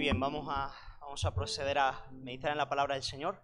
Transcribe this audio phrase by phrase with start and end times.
[0.00, 3.38] Muy bien, vamos a, vamos a proceder a meditar en la palabra del Señor.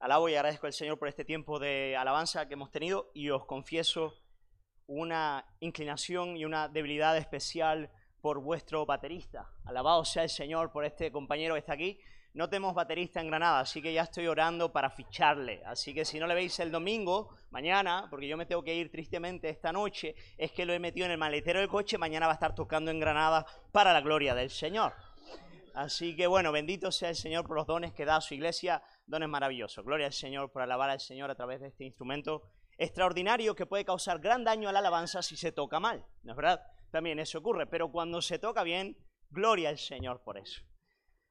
[0.00, 3.44] Alabo y agradezco al Señor por este tiempo de alabanza que hemos tenido y os
[3.44, 4.14] confieso
[4.86, 7.90] una inclinación y una debilidad especial
[8.22, 9.50] por vuestro baterista.
[9.66, 12.00] Alabado sea el Señor por este compañero que está aquí.
[12.32, 15.62] No tenemos baterista en Granada, así que ya estoy orando para ficharle.
[15.66, 18.90] Así que si no le veis el domingo, mañana, porque yo me tengo que ir
[18.90, 22.32] tristemente esta noche, es que lo he metido en el maletero del coche, mañana va
[22.32, 24.94] a estar tocando en Granada para la gloria del Señor.
[25.74, 28.80] Así que bueno, bendito sea el Señor por los dones que da a su iglesia,
[29.06, 29.84] dones maravillosos.
[29.84, 32.42] Gloria al Señor por alabar al Señor a través de este instrumento
[32.78, 36.36] extraordinario que puede causar gran daño a la alabanza si se toca mal, ¿no es
[36.36, 36.62] verdad?
[36.92, 38.96] También eso ocurre, pero cuando se toca bien,
[39.30, 40.62] gloria al Señor por eso.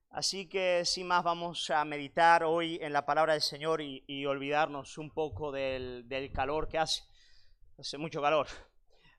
[0.09, 4.97] Así que sin más vamos a meditar hoy en la palabra del Señor y, olvidarnos
[4.97, 7.01] un poco del, calor que hace.
[7.79, 8.47] Hace mucho calor.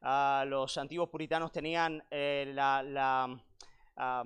[0.03, 3.43] Ah, los antiguos puritanos tenían eh, la...
[3.97, 4.23] Ah,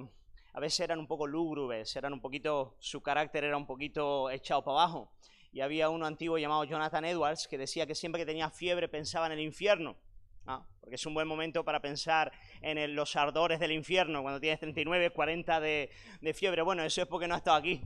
[0.58, 4.64] a veces eran un poco lúgubres, eran un poquito, su carácter era un poquito echado
[4.64, 5.12] para abajo.
[5.52, 9.26] Y había uno antiguo llamado Jonathan Edwards que decía que siempre que tenía fiebre pensaba
[9.26, 9.96] en el infierno.
[10.48, 14.58] Ah, porque es un buen momento para pensar en los ardores del infierno cuando tienes
[14.58, 16.62] 39, 40 de, de fiebre.
[16.62, 17.80] Bueno, eso es porque no has estado aquí.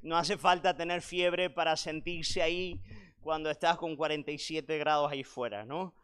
[0.00, 2.80] No hace falta tener fiebre para sentirse ahí
[3.20, 5.94] cuando estás con 47 grados ahí fuera, ¿no?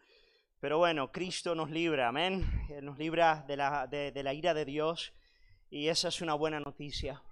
[0.60, 2.44] Pero bueno, Cristo nos libra, amén.
[2.82, 5.14] Nos libra de la, de, de la ira de Dios
[5.70, 7.22] y esa es una buena noticia,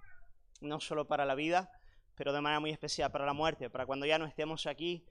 [0.61, 1.71] no solo para la vida,
[2.15, 5.05] pero de manera muy especial para la muerte, para cuando ya no estemos aquí,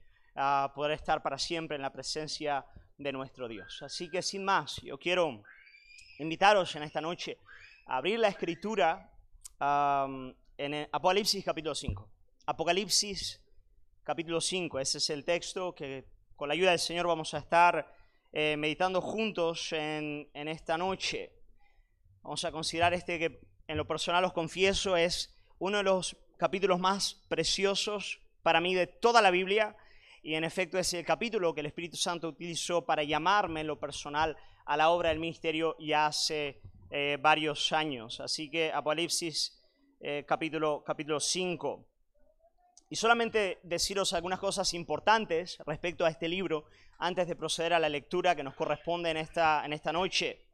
[0.73, 2.65] poder estar para siempre en la presencia
[2.97, 3.81] de nuestro Dios.
[3.81, 5.43] Así que sin más, yo quiero
[6.17, 7.37] invitaros en esta noche
[7.85, 9.11] a abrir la escritura
[9.59, 12.09] en Apocalipsis capítulo 5.
[12.45, 13.41] Apocalipsis
[14.03, 17.93] capítulo 5, ese es el texto que con la ayuda del Señor vamos a estar
[18.31, 21.38] eh, meditando juntos en, en esta noche.
[22.23, 26.79] Vamos a considerar este que en lo personal os confieso es uno de los capítulos
[26.79, 29.75] más preciosos para mí de toda la Biblia
[30.21, 33.79] y en efecto es el capítulo que el Espíritu Santo utilizó para llamarme en lo
[33.79, 34.35] personal
[34.65, 36.61] a la obra del ministerio ya hace
[36.91, 38.19] eh, varios años.
[38.19, 39.61] Así que Apocalipsis
[40.01, 41.85] eh, capítulo, capítulo 5.
[42.89, 46.65] Y solamente deciros algunas cosas importantes respecto a este libro
[46.97, 50.48] antes de proceder a la lectura que nos corresponde en esta, en esta noche.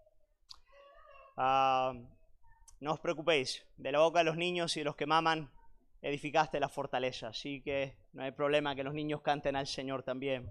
[1.37, 1.93] Ah,
[2.79, 5.51] no os preocupéis, de la boca de los niños y de los que maman
[6.01, 10.49] edificaste la fortaleza, así que no hay problema que los niños canten al Señor también.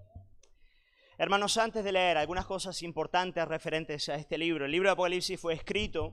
[1.16, 5.40] Hermanos, antes de leer algunas cosas importantes referentes a este libro, el libro de Apocalipsis
[5.40, 6.12] fue escrito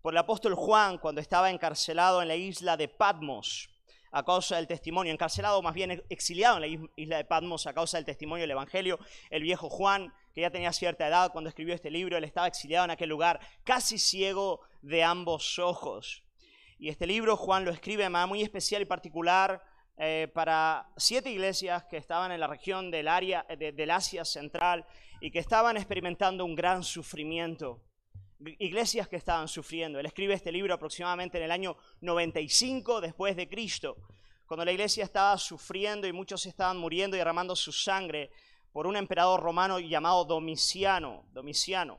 [0.00, 3.68] por el apóstol Juan cuando estaba encarcelado en la isla de Patmos
[4.10, 7.98] a causa del testimonio, encarcelado más bien exiliado en la isla de Patmos a causa
[7.98, 8.98] del testimonio del Evangelio.
[9.28, 12.84] El viejo Juan, que ya tenía cierta edad cuando escribió este libro, él estaba exiliado
[12.84, 16.22] en aquel lugar, casi ciego de ambos ojos.
[16.78, 19.60] Y este libro Juan lo escribe de manera muy especial y particular
[19.96, 24.86] eh, para siete iglesias que estaban en la región del, área, del Asia Central
[25.20, 27.82] y que estaban experimentando un gran sufrimiento.
[28.38, 29.98] Iglesias que estaban sufriendo.
[29.98, 33.96] Él escribe este libro aproximadamente en el año 95 después de Cristo,
[34.46, 38.30] cuando la iglesia estaba sufriendo y muchos estaban muriendo y derramando su sangre
[38.78, 41.24] por un emperador romano llamado Domiciano.
[41.32, 41.98] Domiciano.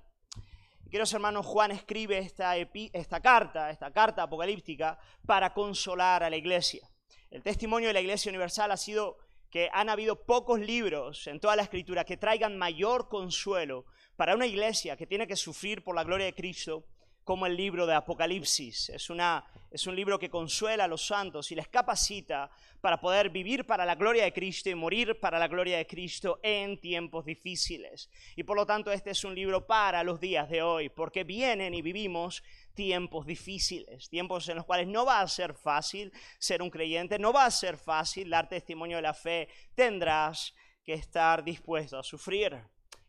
[0.90, 6.90] Queridos hermanos, Juan escribe esta, carta, esta carta apocalíptica, para consolar a la iglesia.
[7.32, 9.18] El testimonio de la iglesia universal ha sido
[9.50, 13.84] que han habido pocos libros en toda la escritura que traigan mayor consuelo
[14.16, 16.86] para una iglesia que tiene que sufrir por la gloria de Cristo
[17.30, 18.90] como el libro de Apocalipsis.
[18.90, 22.50] Es, una, es un libro que consuela a los santos y les capacita
[22.82, 26.40] para poder vivir para la gloria de Cristo y morir para la gloria de Cristo
[26.42, 28.10] en tiempos difíciles.
[28.36, 31.76] Y por lo tanto este es un libro para los días de hoy, porque vienen
[31.76, 32.42] y vivimos
[32.74, 37.32] tiempos difíciles, tiempos en los cuales no va a ser fácil ser un creyente, no
[37.32, 42.60] va a ser fácil dar testimonio de la fe, tendrás que estar dispuesto a sufrir.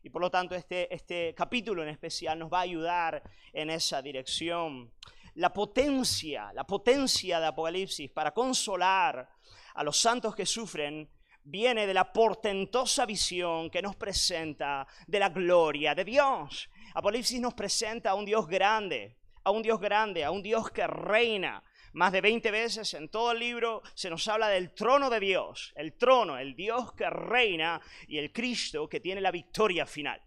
[0.03, 3.23] Y por lo tanto este, este capítulo en especial nos va a ayudar
[3.53, 4.93] en esa dirección.
[5.35, 9.29] La potencia, la potencia de Apocalipsis para consolar
[9.75, 11.09] a los santos que sufren
[11.45, 16.69] viene de la portentosa visión que nos presenta de la gloria de Dios.
[16.95, 20.87] Apocalipsis nos presenta a un Dios grande, a un Dios grande, a un Dios que
[20.87, 25.21] reina, más de 20 veces en todo el libro se nos habla del trono de
[25.21, 30.23] Dios, el trono, el Dios que reina y el Cristo que tiene la victoria final.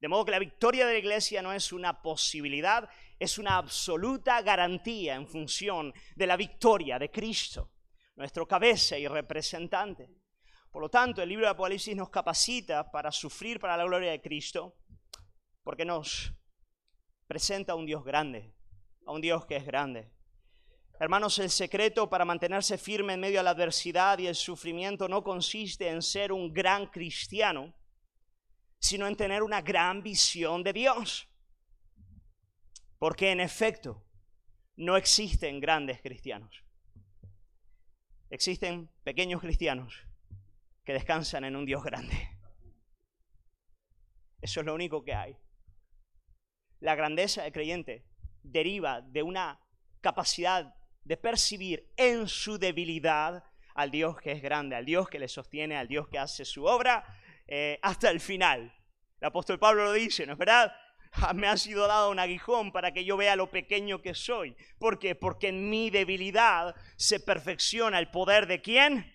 [0.00, 2.88] De modo que la victoria de la iglesia no es una posibilidad,
[3.20, 7.70] es una absoluta garantía en función de la victoria de Cristo,
[8.16, 10.08] nuestro cabeza y representante.
[10.72, 14.20] Por lo tanto, el libro de Apocalipsis nos capacita para sufrir para la gloria de
[14.20, 14.76] Cristo,
[15.62, 16.32] porque nos
[17.28, 18.56] presenta a un Dios grande,
[19.06, 20.11] a un Dios que es grande.
[21.02, 25.24] Hermanos, el secreto para mantenerse firme en medio de la adversidad y el sufrimiento no
[25.24, 27.74] consiste en ser un gran cristiano,
[28.78, 31.28] sino en tener una gran visión de Dios.
[33.00, 34.06] Porque en efecto,
[34.76, 36.62] no existen grandes cristianos.
[38.30, 40.06] Existen pequeños cristianos
[40.84, 42.38] que descansan en un Dios grande.
[44.40, 45.36] Eso es lo único que hay.
[46.78, 48.06] La grandeza del creyente
[48.44, 49.58] deriva de una
[50.00, 53.44] capacidad de percibir en su debilidad
[53.74, 56.64] al Dios que es grande, al Dios que le sostiene, al Dios que hace su
[56.64, 57.04] obra
[57.46, 58.74] eh, hasta el final.
[59.20, 60.72] El apóstol Pablo lo dice, ¿no es verdad?
[61.34, 64.56] Me ha sido dado un aguijón para que yo vea lo pequeño que soy.
[64.78, 65.14] ¿Por qué?
[65.14, 69.12] Porque en mi debilidad se perfecciona el poder de quién?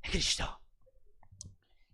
[0.00, 0.59] Cristo.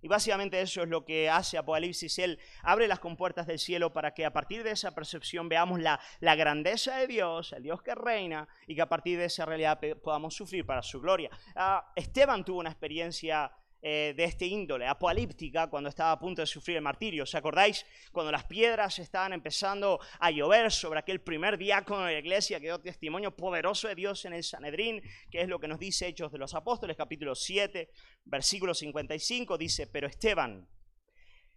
[0.03, 2.19] Y básicamente eso es lo que hace Apocalipsis.
[2.19, 6.01] Él abre las compuertas del cielo para que a partir de esa percepción veamos la,
[6.21, 10.35] grandeza de Dios, el Dios que reina, y que a partir de esa realidad podamos
[10.35, 11.31] sufrir para su gloria.
[11.55, 13.51] Ah, Esteban tuvo una experiencia
[13.83, 17.23] eh, de este índole, apocalíptica, cuando estaba a punto de sufrir el martirio.
[17.23, 17.85] ¿Os acordáis?
[18.11, 22.67] Cuando las piedras estaban empezando a llover sobre aquel primer diácono de la iglesia que
[22.67, 26.33] dio testimonio poderoso de Dios en el Sanedrín, que es lo que nos dice Hechos
[26.33, 27.91] de los Apóstoles, capítulo 7,
[28.25, 30.69] versículo 55, dice, pero Esteban,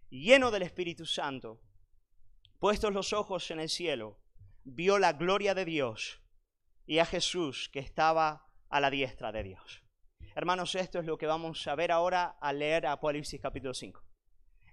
[0.09, 1.61] lleno del Espíritu Santo,
[2.59, 4.19] puestos los ojos en el cielo,
[4.63, 6.21] vio la gloria de Dios
[6.85, 9.83] y a Jesús que estaba a la diestra de Dios.
[10.39, 14.01] Hermanos, esto es lo que vamos a ver ahora al leer Apocalipsis capítulo 5.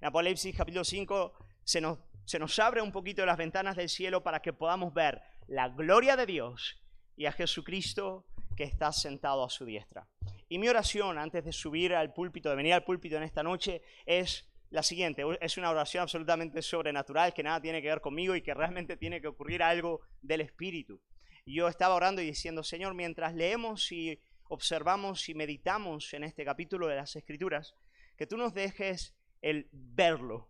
[0.01, 1.33] En Apocalipsis capítulo 5
[1.65, 5.21] se nos, se nos abre un poquito las ventanas del cielo para que podamos ver
[5.49, 6.81] la gloria de Dios
[7.17, 10.09] y a Jesucristo que está sentado a su diestra.
[10.49, 13.83] Y mi oración antes de subir al púlpito, de venir al púlpito en esta noche,
[14.05, 15.25] es la siguiente.
[15.41, 19.21] Es una oración absolutamente sobrenatural que nada tiene que ver conmigo y que realmente tiene
[19.21, 21.03] que ocurrir algo del Espíritu.
[21.45, 26.87] Yo estaba orando y diciendo, Señor, mientras leemos y observamos y meditamos en este capítulo
[26.87, 27.75] de las Escrituras,
[28.17, 30.49] que tú nos dejes el verlo,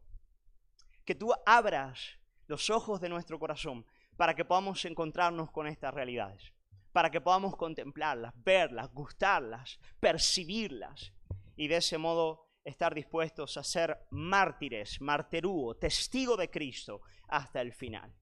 [1.04, 6.52] que tú abras los ojos de nuestro corazón para que podamos encontrarnos con estas realidades,
[6.93, 11.12] para que podamos contemplarlas, verlas, gustarlas, percibirlas
[11.56, 17.72] y de ese modo estar dispuestos a ser mártires, marterúo, testigo de Cristo hasta el
[17.72, 18.12] final.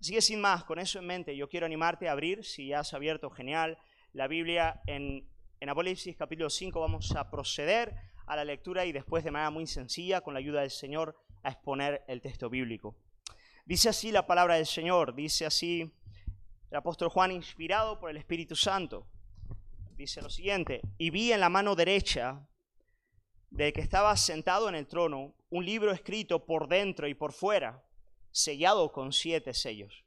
[0.00, 2.94] Así sin más, con eso en mente, yo quiero animarte a abrir, si ya has
[2.94, 3.76] abierto, genial,
[4.12, 5.28] la Biblia en,
[5.60, 7.94] en Apocalipsis capítulo 5 vamos a proceder
[8.26, 11.50] a la lectura y después de manera muy sencilla, con la ayuda del Señor, a
[11.50, 12.96] exponer el texto bíblico.
[13.64, 15.92] Dice así la palabra del Señor, dice así
[16.70, 19.06] el apóstol Juan inspirado por el Espíritu Santo.
[19.96, 22.48] Dice lo siguiente, y vi en la mano derecha
[23.50, 27.84] del que estaba sentado en el trono un libro escrito por dentro y por fuera,
[28.30, 30.04] sellado con siete sellos.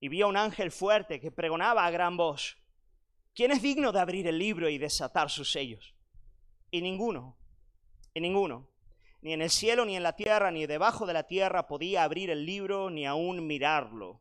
[0.00, 2.59] Y vi a un ángel fuerte que pregonaba a gran voz,
[3.40, 5.94] ¿Quién es digno de abrir el libro y desatar sus sellos?
[6.70, 7.38] Y ninguno,
[8.12, 8.68] y ninguno,
[9.22, 12.28] ni en el cielo, ni en la tierra, ni debajo de la tierra podía abrir
[12.28, 14.20] el libro, ni aún mirarlo.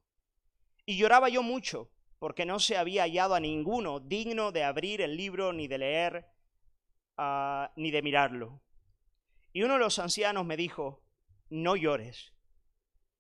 [0.85, 5.17] Y lloraba yo mucho, porque no se había hallado a ninguno digno de abrir el
[5.17, 6.25] libro, ni de leer,
[7.17, 8.61] uh, ni de mirarlo.
[9.51, 11.03] Y uno de los ancianos me dijo,
[11.49, 12.31] no llores.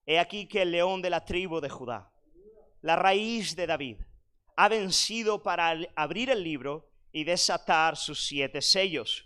[0.05, 2.13] He aquí que el león de la tribu de Judá,
[2.83, 3.97] la raíz de David,
[4.61, 9.23] ha vencido para abrir el libro y desatar sus siete sellos.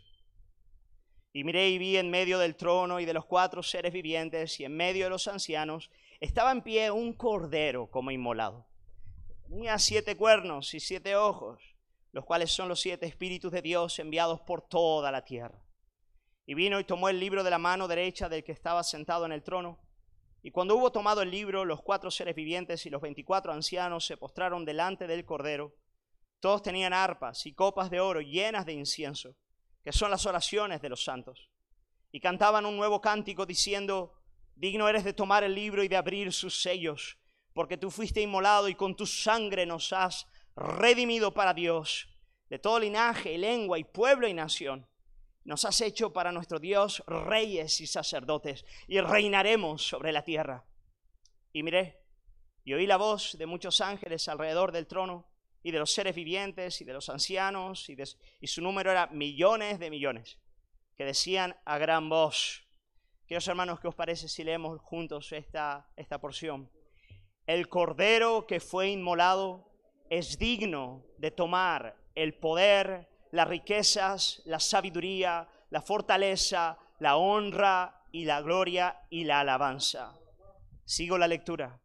[1.34, 4.66] Y miré y vi en medio del trono y de los cuatro seres vivientes y
[4.66, 8.68] en medio de los ancianos estaba en pie un cordero como inmolado.
[9.50, 11.63] Tenía siete cuernos y siete ojos,
[12.12, 15.66] los cuales son los siete espíritus de Dios enviados por toda la tierra.
[16.46, 19.32] Y vino y tomó el libro de la mano derecha del que estaba sentado en
[19.32, 19.80] el trono
[20.46, 24.18] y cuando hubo tomado el libro, los cuatro seres vivientes y los veinticuatro ancianos se
[24.18, 25.74] postraron delante del Cordero.
[26.42, 29.38] Todos tenían arpas y copas de oro llenas de incienso,
[29.86, 31.50] que son las oraciones de los santos.
[32.12, 34.16] Y cantaban un nuevo cántico diciendo,
[34.54, 37.18] digno eres de tomar el libro y de abrir sus sellos,
[37.54, 42.10] porque tú fuiste inmolado y con tu sangre nos has redimido para Dios,
[42.50, 44.86] de todo linaje, lengua pueblo y nación
[45.46, 50.66] nos has hecho para nuestro Dios reyes y sacerdotes y reinaremos sobre la tierra.
[51.52, 52.04] Y miré
[52.66, 55.28] y oí la voz de muchos ángeles alrededor del trono
[55.62, 57.98] y de los seres vivientes y de los ancianos y,
[58.40, 60.40] y su número era millones de millones
[60.96, 62.64] que decían a gran voz.
[63.28, 66.70] Queridos hermanos, ¿qué os parece si leemos juntos esta, esta porción?
[67.48, 69.70] El cordero que fue inmolado
[70.10, 78.25] es digno de tomar el poder, las riquezas, la sabiduría, la fortaleza, la honra y
[78.25, 80.13] la gloria y la alabanza.
[80.86, 81.82] Sigo la lectura.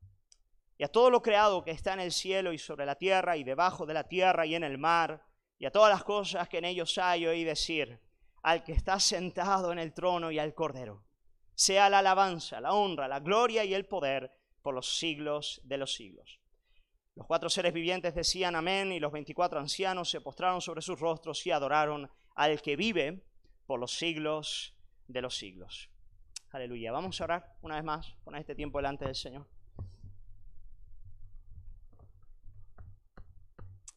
[0.76, 3.45] y a todo lo creado que está en el cielo y sobre la tierra y
[3.45, 5.25] debajo de la tierra y en el mar,
[5.59, 7.99] y a todas las cosas que en ellos hay, oí decir,
[8.43, 11.07] al que está sentado en el trono y al Cordero,
[11.55, 14.31] sea la alabanza, la honra, la gloria y el poder
[14.62, 16.40] por los siglos de los siglos.
[17.19, 21.45] Los cuatro seres vivientes decían amén y los veinticuatro ancianos se postraron sobre sus rostros
[21.49, 23.25] y adoraron al que vive
[23.67, 24.77] por los siglos
[25.09, 25.91] de los siglos.
[26.53, 26.93] Aleluya.
[26.93, 29.49] Vamos a orar una vez más, poner este tiempo delante del Señor.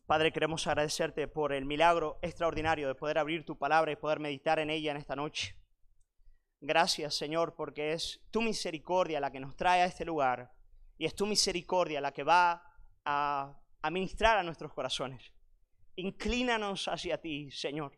[0.07, 4.57] Padre, queremos agradecerte por el milagro extraordinario de poder abrir tu palabra y poder meditar
[4.57, 5.55] en ella en esta noche.
[6.59, 10.51] Gracias, Señor, porque es tu misericordia la que nos trae a este lugar
[10.97, 12.70] y es tu misericordia la que va
[13.05, 15.31] a administrar a nuestros corazones.
[15.95, 17.97] Inclínanos hacia ti, Señor,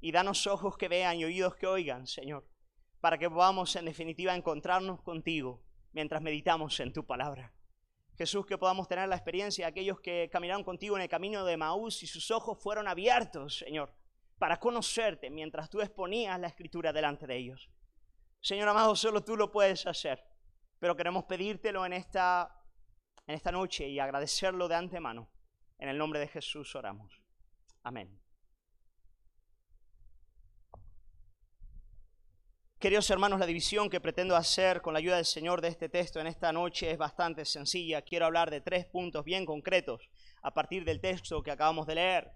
[0.00, 2.48] y danos ojos que vean y oídos que oigan, Señor,
[3.00, 5.62] para que podamos en definitiva encontrarnos contigo
[5.92, 7.52] mientras meditamos en tu palabra.
[8.16, 11.56] Jesús, que podamos tener la experiencia de aquellos que caminaron contigo en el camino de
[11.56, 13.94] Maús y sus ojos fueron abiertos, Señor,
[14.38, 17.70] para conocerte mientras tú exponías la escritura delante de ellos.
[18.40, 20.24] Señor amado, solo tú lo puedes hacer,
[20.80, 22.57] pero queremos pedírtelo en esta,
[23.28, 25.28] en esta noche y agradecerlo de antemano.
[25.78, 27.20] En el nombre de Jesús oramos.
[27.82, 28.18] Amén.
[32.78, 36.20] Queridos hermanos, la división que pretendo hacer con la ayuda del Señor de este texto
[36.20, 38.02] en esta noche es bastante sencilla.
[38.02, 40.08] Quiero hablar de tres puntos bien concretos
[40.42, 42.32] a partir del texto que acabamos de leer.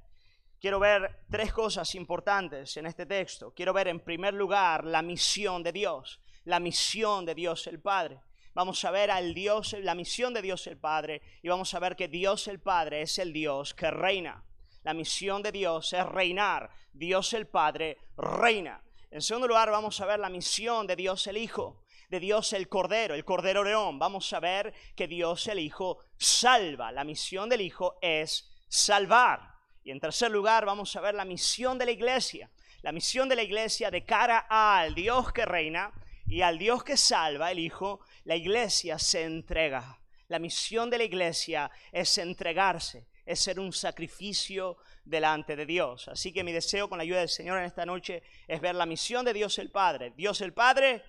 [0.61, 3.55] Quiero ver tres cosas importantes en este texto.
[3.55, 8.21] Quiero ver en primer lugar la misión de Dios, la misión de Dios el Padre.
[8.55, 11.97] Vamos a ver al Dios, la misión de Dios el Padre y vamos a ver
[11.97, 14.45] que Dios el Padre es el Dios que reina.
[14.83, 16.71] La misión de Dios es reinar.
[16.93, 18.83] Dios el Padre reina.
[19.11, 22.69] En segundo lugar, vamos a ver la misión de Dios el Hijo, de Dios el
[22.69, 23.99] Cordero, el Cordero León.
[23.99, 26.93] Vamos a ver que Dios el Hijo salva.
[26.93, 29.53] La misión del Hijo es salvar.
[29.85, 32.51] Y en tercer lugar, vamos a ver la misión de la iglesia.
[32.83, 35.93] La misión de la iglesia de cara al Dios que reina
[36.27, 39.99] y al Dios que salva, el Hijo, la iglesia se entrega.
[40.29, 46.09] La misión de la iglesia es entregarse, es ser un sacrificio delante de Dios.
[46.09, 48.87] Así que mi deseo con la ayuda del Señor en esta noche es ver la
[48.87, 50.13] misión de Dios el Padre.
[50.17, 51.05] Dios el Padre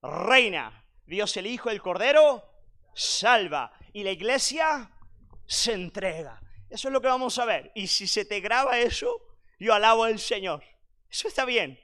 [0.00, 0.86] reina.
[1.04, 2.42] Dios el Hijo, el Cordero,
[2.94, 3.72] salva.
[3.92, 4.90] Y la iglesia
[5.46, 6.40] se entrega.
[6.70, 7.72] Eso es lo que vamos a ver.
[7.74, 9.20] Y si se te graba eso,
[9.58, 10.64] yo alabo al Señor.
[11.10, 11.78] Eso está bien.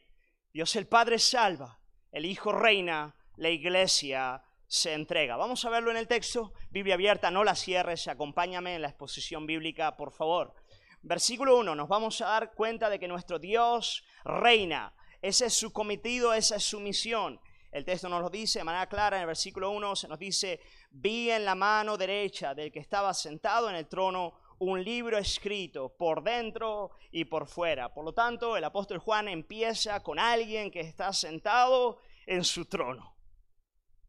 [0.52, 1.80] Dios el Padre salva.
[2.10, 3.14] El Hijo reina.
[3.36, 5.36] La iglesia se entrega.
[5.36, 6.52] Vamos a verlo en el texto.
[6.70, 8.06] Biblia abierta, no la cierres.
[8.06, 10.54] Acompáñame en la exposición bíblica, por favor.
[11.02, 14.94] Versículo 1, nos vamos a dar cuenta de que nuestro Dios reina.
[15.22, 17.40] Ese es su cometido, esa es su misión.
[17.72, 20.60] El texto nos lo dice de manera clara en el versículo 1, se nos dice,
[20.90, 25.94] vi en la mano derecha del que estaba sentado en el trono un libro escrito
[25.96, 27.92] por dentro y por fuera.
[27.92, 33.17] Por lo tanto, el apóstol Juan empieza con alguien que está sentado en su trono.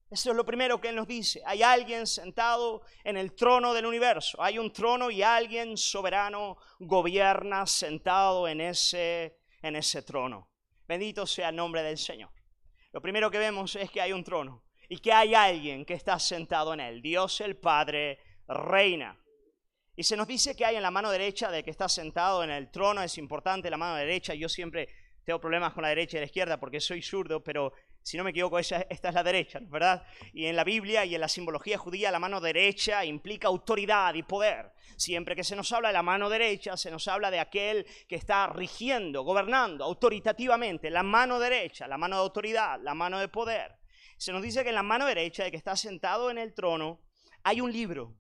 [0.10, 1.42] Eso es lo primero que Él nos dice.
[1.46, 4.42] Hay alguien sentado en el trono del universo.
[4.42, 10.50] Hay un trono y alguien soberano gobierna sentado en ese, en ese trono.
[10.88, 12.32] Bendito sea el nombre del Señor.
[12.92, 16.18] Lo primero que vemos es que hay un trono y que hay alguien que está
[16.18, 17.02] sentado en él.
[17.04, 19.16] Dios el Padre reina.
[19.96, 22.50] Y se nos dice que hay en la mano derecha de que está sentado en
[22.50, 23.04] el trono.
[23.04, 24.34] Es importante la mano derecha.
[24.34, 24.90] Yo siempre
[25.24, 28.32] tengo problemas con la derecha y la izquierda porque soy zurdo, pero si no me
[28.32, 30.04] equivoco, esta es la derecha, ¿verdad?
[30.34, 34.24] Y en la Biblia y en la simbología judía, la mano derecha implica autoridad y
[34.24, 34.72] poder.
[34.98, 38.16] Siempre que se nos habla de la mano derecha, se nos habla de aquel que
[38.16, 43.76] está rigiendo, gobernando autoritativamente, la mano derecha, la mano de autoridad, la mano de poder.
[44.18, 47.02] Se nos dice que en la mano derecha de que está sentado en el trono
[47.44, 48.18] hay un libro,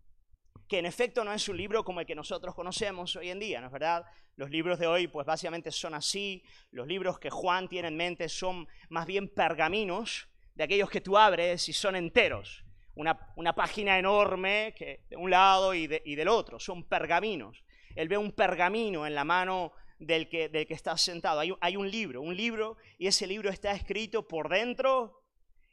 [0.69, 3.59] que en efecto no es un libro como el que nosotros conocemos hoy en día,
[3.59, 4.05] ¿no es verdad?
[4.35, 8.29] Los libros de hoy pues básicamente son así, los libros que Juan tiene en mente
[8.29, 13.15] son más bien pergaminos de aquellos que tú abres y son enteros, una,
[13.55, 17.63] página enorme que, de un lado y, del otro, son pergaminos.
[17.95, 21.77] Él ve un pergamino en la mano del que, del que está sentado, hay, hay
[21.77, 25.23] un libro, un libro y ese libro está escrito por dentro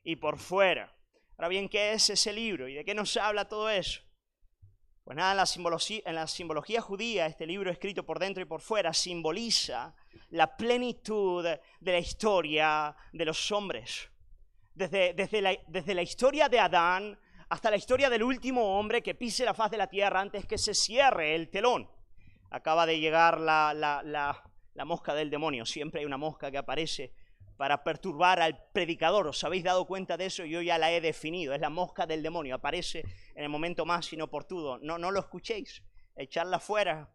[0.02, 0.96] y por fuera.
[1.36, 4.05] Ahora bien, ¿qué es ese libro y de qué nos habla todo eso?
[5.06, 9.94] Pues nada, en la, simbología, judía, este libro escrito por dentro y por fuera simboliza
[10.30, 14.10] la plenitud de la historia de los hombres.
[14.74, 17.16] Desde, desde, la, desde la historia de Adán
[17.48, 20.58] hasta la historia del último hombre que pise la faz de la tierra antes que
[20.58, 21.88] se cierre el telón.
[22.50, 25.64] Acaba de llegar la, la, la, mosca del demonio.
[25.66, 27.12] Siempre hay una mosca que aparece
[27.56, 29.26] para perturbar al predicador.
[29.26, 30.44] ¿Os habéis dado cuenta de eso?
[30.44, 31.54] Yo ya la he definido.
[31.54, 32.54] Es la mosca del demonio.
[32.54, 34.78] Aparece en el momento más inoportuno.
[34.78, 35.82] No, no lo escuchéis.
[36.14, 37.10] Echarla fuera.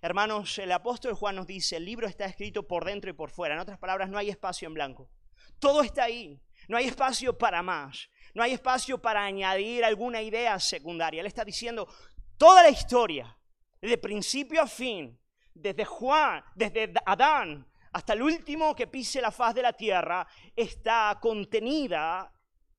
[0.00, 3.54] Hermanos, el apóstol Juan nos dice, el libro está escrito por dentro y por fuera.
[3.54, 5.10] En otras palabras, no hay espacio en blanco.
[5.58, 6.40] Todo está ahí.
[6.68, 8.10] No hay espacio para más.
[8.34, 11.20] No hay espacio para añadir alguna idea secundaria.
[11.20, 11.88] Él está diciendo
[12.36, 13.36] toda la historia,
[13.80, 15.18] desde principio a fin,
[15.54, 21.18] desde Juan, desde Adán hasta el último que pise la faz de la tierra, está
[21.20, 22.32] contenida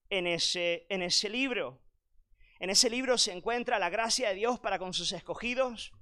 [0.09, 1.81] en ese, en ese libro.
[2.59, 5.93] En ese libro se encuentra la gracia de Dios para con sus escogidos.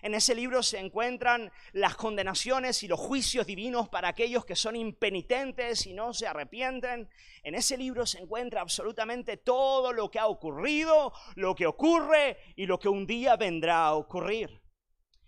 [0.00, 4.76] En ese libro se encuentran las condenaciones y los juicios divinos para aquellos que son
[4.76, 7.10] impenitentes y no se arrepienten.
[7.42, 12.66] En ese libro se encuentra absolutamente todo lo que ha ocurrido, lo que ocurre y
[12.66, 14.62] lo que un día vendrá a ocurrir.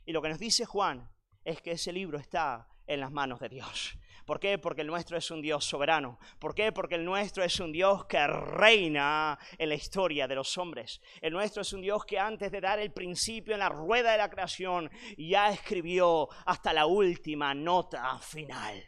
[0.07, 1.11] Y lo que nos dice Juan
[1.45, 3.97] es que ese libro está en las manos de Dios.
[4.27, 4.59] ¿Por qué?
[4.59, 6.19] Porque el nuestro es un Dios soberano.
[6.41, 6.73] ¿Por qué?
[6.73, 11.01] Porque el nuestro es un Dios que reina en la historia de los hombres.
[11.21, 14.19] El nuestro es un Dios que antes de dar el principio en la rueda de
[14.19, 18.85] la creación ya escribió hasta la última nota final.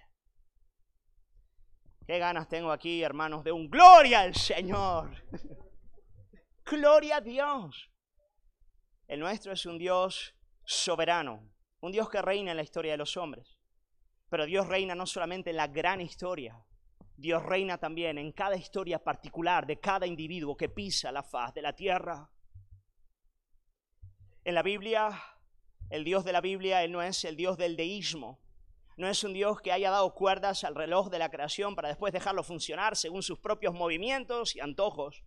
[2.04, 5.11] Qué ganas tengo aquí, hermanos, de un gloria al Señor.
[6.66, 7.88] gloria a Dios.
[9.06, 13.16] El nuestro es un Dios soberano, un Dios que reina en la historia de los
[13.16, 13.51] hombres.
[14.32, 16.58] Pero Dios reina no solamente en la gran historia,
[17.18, 21.60] Dios reina también en cada historia particular de cada individuo que pisa la faz de
[21.60, 22.30] la tierra.
[24.42, 25.22] En la Biblia,
[25.90, 28.40] el Dios de la Biblia, Él no es el Dios del deísmo.
[28.96, 32.14] No es un Dios que haya dado cuerdas al reloj de la creación para después
[32.14, 35.22] dejarlo funcionar según sus propios movimientos y antojos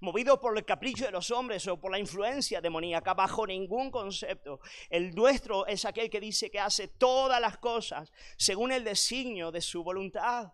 [0.00, 4.60] movido por el capricho de los hombres o por la influencia demoníaca, bajo ningún concepto.
[4.88, 9.60] El nuestro es aquel que dice que hace todas las cosas según el designio de
[9.60, 10.52] su voluntad.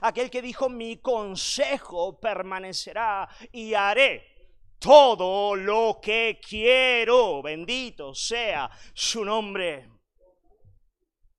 [0.00, 4.32] Aquel que dijo, mi consejo permanecerá y haré
[4.78, 7.42] todo lo que quiero.
[7.42, 9.88] Bendito sea su nombre.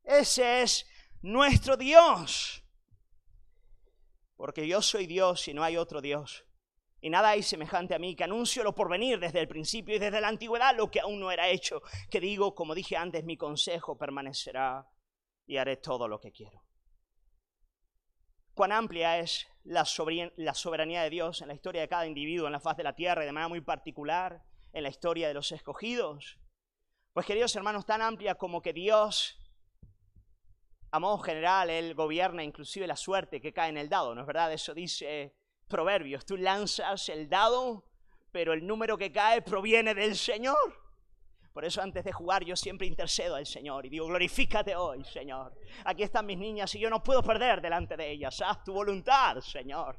[0.04, 0.86] Ese es
[1.22, 2.64] nuestro Dios.
[4.36, 6.46] Porque yo soy Dios y no hay otro Dios.
[7.04, 10.00] Y nada hay semejante a mí que anuncio lo por venir desde el principio y
[10.00, 13.36] desde la antigüedad lo que aún no era hecho, que digo, como dije antes, mi
[13.36, 14.88] consejo permanecerá
[15.46, 16.64] y haré todo lo que quiero.
[18.54, 22.62] Cuán amplia es la, soberanía de Dios en la historia de cada individuo en la
[22.62, 26.40] faz de la tierra y de manera muy particular en la historia de los escogidos.
[27.12, 29.38] Pues queridos hermanos, tan amplia como que Dios
[30.92, 34.28] a modo general, Él gobierna inclusive la suerte que cae en el dado, ¿no es
[34.28, 34.54] verdad?
[34.54, 35.36] Eso dice
[35.74, 37.84] Proverbios, tú lanzas el dado,
[38.32, 40.56] pero el número que cae proviene del Señor.
[41.52, 45.52] Por eso antes de jugar yo siempre intercedo al Señor y digo, glorifícate hoy, Señor.
[45.86, 48.40] Aquí están mis niñas y yo no puedo perder delante de ellas.
[48.42, 49.98] Haz tu voluntad, Señor.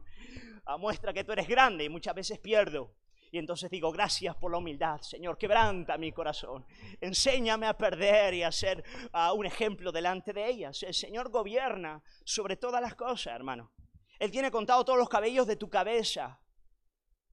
[0.79, 2.95] Muestra que tú eres grande y muchas veces pierdo.
[3.33, 5.37] Y entonces digo, gracias por la humildad, Señor.
[5.37, 6.65] Quebranta mi corazón.
[7.01, 10.85] Enséñame a perder y a ser ah, un ejemplo delante de ellas.
[10.85, 13.74] El Señor gobierna sobre todas las cosas, hermano.
[14.19, 16.41] Él tiene contado todos los cabellos de tu cabeza.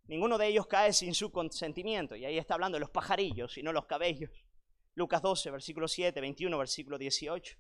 [0.06, 2.16] Ninguno de ellos cae sin su consentimiento.
[2.16, 4.32] Y ahí está hablando de los pajarillos y no los cabellos.
[4.96, 7.58] Lucas 12, versículo 7, 21, versículo 18.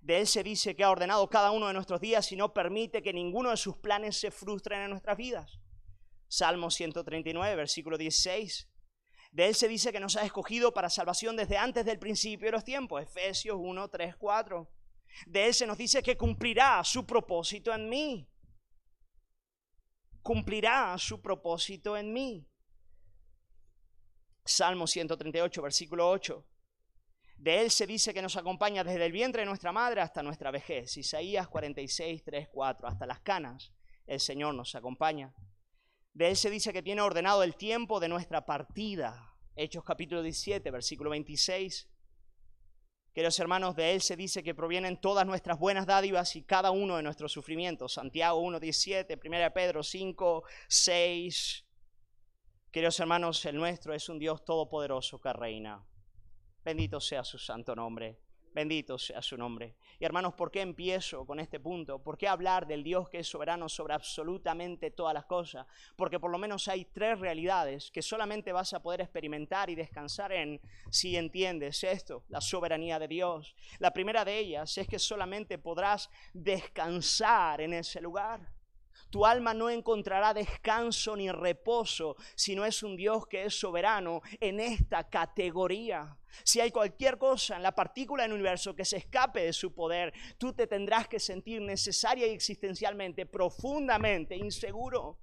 [0.00, 3.02] De Él se dice que ha ordenado cada uno de nuestros días y no permite
[3.02, 5.58] que ninguno de sus planes se frustren en nuestras vidas.
[6.28, 8.70] Salmo 139, versículo 16.
[9.32, 12.52] De Él se dice que nos ha escogido para salvación desde antes del principio de
[12.52, 13.02] los tiempos.
[13.02, 14.70] Efesios 1, 3, 4.
[15.26, 18.28] De Él se nos dice que cumplirá su propósito en mí
[20.26, 22.44] cumplirá su propósito en mí.
[24.44, 26.44] Salmo 138, versículo 8.
[27.36, 30.50] De él se dice que nos acompaña desde el vientre de nuestra madre hasta nuestra
[30.50, 30.96] vejez.
[30.96, 32.88] Isaías 46, 3, 4.
[32.88, 33.72] Hasta las canas
[34.04, 35.32] el Señor nos acompaña.
[36.12, 39.32] De él se dice que tiene ordenado el tiempo de nuestra partida.
[39.54, 41.88] Hechos capítulo 17, versículo 26.
[43.16, 46.98] Queridos hermanos, de Él se dice que provienen todas nuestras buenas dádivas y cada uno
[46.98, 47.94] de nuestros sufrimientos.
[47.94, 51.66] Santiago 1.17, 1 Pedro 5, 6.
[52.70, 55.82] Queridos hermanos, el nuestro es un Dios todopoderoso que reina.
[56.62, 58.20] Bendito sea su santo nombre.
[58.56, 59.76] Bendito sea su nombre.
[60.00, 62.02] Y hermanos, ¿por qué empiezo con este punto?
[62.02, 65.66] ¿Por qué hablar del Dios que es soberano sobre absolutamente todas las cosas?
[65.94, 70.32] Porque por lo menos hay tres realidades que solamente vas a poder experimentar y descansar
[70.32, 70.58] en
[70.90, 73.54] si entiendes esto, la soberanía de Dios.
[73.78, 78.56] La primera de ellas es que solamente podrás descansar en ese lugar.
[79.10, 84.22] Tu alma no encontrará descanso ni reposo si no es un Dios que es soberano
[84.40, 86.16] en esta categoría.
[86.44, 90.12] Si hay cualquier cosa en la partícula del universo que se escape de su poder,
[90.38, 95.20] tú te tendrás que sentir necesaria y existencialmente, profundamente inseguro.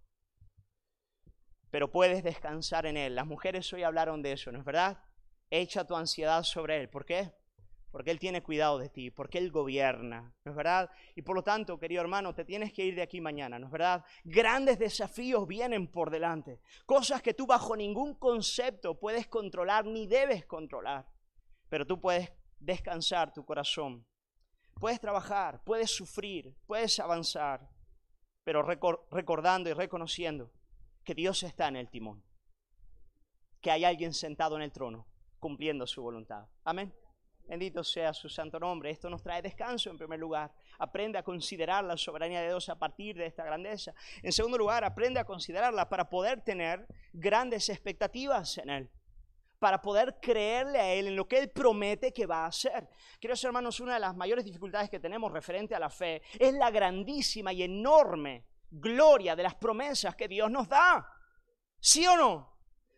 [1.69, 3.15] Pero puedes descansar en Él.
[3.15, 5.03] Las mujeres hoy hablaron de eso, ¿no es verdad?
[5.49, 6.89] Echa tu ansiedad sobre Él.
[6.89, 7.31] ¿Por qué?
[7.93, 10.89] Porque Él tiene cuidado de ti, porque Él gobierna, ¿no es verdad?
[11.13, 13.71] Y por lo tanto, querido hermano, te tienes que ir de aquí mañana, ¿no es
[13.71, 14.03] verdad?
[14.23, 20.43] Grandes desafíos vienen por delante, cosas que tú bajo ningún concepto puedes controlar ni debes
[20.47, 21.05] controlar,
[21.69, 24.03] pero tú puedes descansar tu corazón,
[24.79, 27.69] puedes trabajar, puedes sufrir, puedes avanzar,
[28.43, 30.51] pero recordando y reconociendo
[31.03, 32.23] que Dios está en el timón,
[33.61, 35.05] que hay alguien sentado en el trono
[35.39, 36.47] cumpliendo su voluntad.
[36.63, 36.91] Amén.
[37.45, 38.89] Bendito sea su santo nombre.
[38.89, 40.51] Esto nos trae descanso en primer lugar.
[40.79, 43.93] Aprende a considerar la soberanía de Dios a partir de esta grandeza.
[44.21, 48.89] En segundo lugar, aprende a considerarla para poder tener grandes expectativas en Él.
[49.59, 52.87] Para poder creerle a Él en lo que Él promete que va a hacer.
[53.19, 56.71] Queridos hermanos, una de las mayores dificultades que tenemos referente a la fe es la
[56.71, 61.07] grandísima y enorme gloria de las promesas que Dios nos da.
[61.79, 62.52] ¿Sí o no?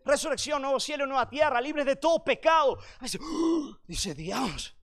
[0.05, 2.77] Resurrección, nuevo cielo, nueva tierra, libres de todo pecado.
[3.87, 4.77] Dice Dios.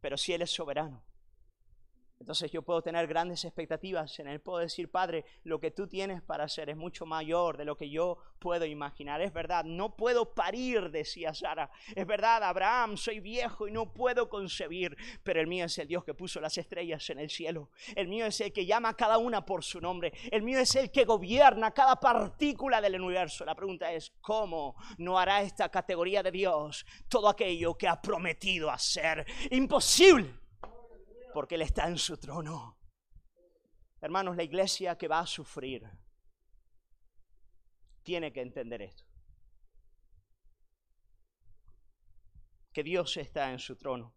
[0.00, 1.05] Pero si Él es soberano,
[2.18, 4.40] entonces yo puedo tener grandes expectativas en Él.
[4.40, 7.90] Puedo decir, Padre, lo que tú tienes para hacer es mucho mayor de lo que
[7.90, 9.20] yo puedo imaginar.
[9.20, 11.70] Es verdad, no puedo parir, decía Sara.
[11.94, 14.96] Es verdad, Abraham, soy viejo y no puedo concebir.
[15.22, 17.68] Pero el mío es el Dios que puso las estrellas en el cielo.
[17.94, 20.12] El mío es el que llama a cada una por su nombre.
[20.30, 23.44] El mío es el que gobierna cada partícula del universo.
[23.44, 28.70] La pregunta es, ¿cómo no hará esta categoría de Dios todo aquello que ha prometido
[28.70, 29.26] hacer?
[29.50, 30.45] Imposible
[31.36, 32.78] porque Él está en su trono.
[34.00, 35.86] Hermanos, la iglesia que va a sufrir
[38.02, 39.04] tiene que entender esto.
[42.72, 44.14] Que Dios está en su trono.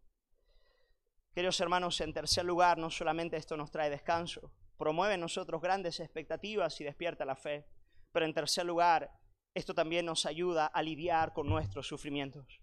[1.34, 6.00] Queridos hermanos, en tercer lugar, no solamente esto nos trae descanso, promueve en nosotros grandes
[6.00, 7.68] expectativas y despierta la fe,
[8.14, 9.12] pero en tercer lugar,
[9.54, 12.59] esto también nos ayuda a lidiar con nuestros sufrimientos.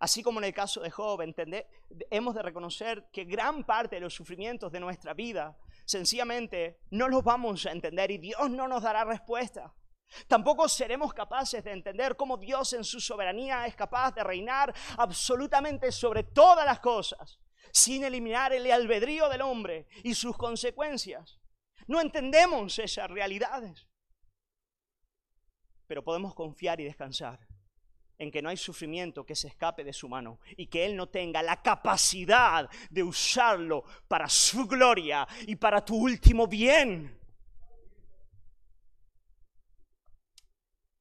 [0.00, 1.20] Así como en el caso de Job,
[2.10, 7.22] hemos de reconocer que gran parte de los sufrimientos de nuestra vida sencillamente no los
[7.22, 9.74] vamos a entender y Dios no nos dará respuesta.
[10.28, 15.90] Tampoco seremos capaces de entender cómo Dios en su soberanía es capaz de reinar absolutamente
[15.90, 17.40] sobre todas las cosas,
[17.72, 21.40] sin eliminar el albedrío del hombre y sus consecuencias.
[21.86, 23.86] No entendemos esas realidades,
[25.86, 27.46] pero podemos confiar y descansar
[28.18, 31.08] en que no hay sufrimiento que se escape de su mano y que Él no
[31.08, 37.18] tenga la capacidad de usarlo para su gloria y para tu último bien.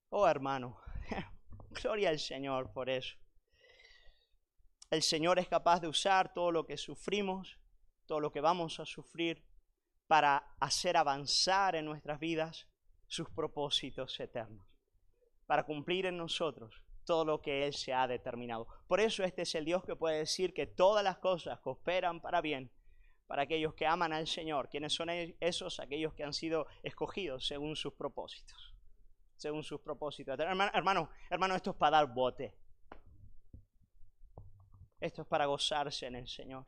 [0.10, 0.80] Oh hermano,
[1.70, 3.16] gloria al Señor por eso.
[4.90, 7.58] El Señor es capaz de usar todo lo que sufrimos,
[8.06, 9.44] todo lo que vamos a sufrir,
[10.08, 12.68] para hacer avanzar en nuestras vidas
[13.08, 14.68] sus propósitos eternos,
[15.48, 18.68] para cumplir en nosotros todo lo que Él se ha determinado.
[18.88, 22.42] Por eso este es el Dios que puede decir que todas las cosas cooperan para
[22.42, 22.72] bien
[23.28, 24.70] para aquellos que aman al Señor.
[24.70, 25.80] ¿Quiénes son esos?
[25.80, 28.76] Aquellos que han sido escogidos según sus propósitos.
[29.38, 30.40] Según sus propósitos.
[30.40, 32.56] Hermano, hermano esto es para dar bote.
[35.00, 36.66] Esto es para gozarse en el Señor.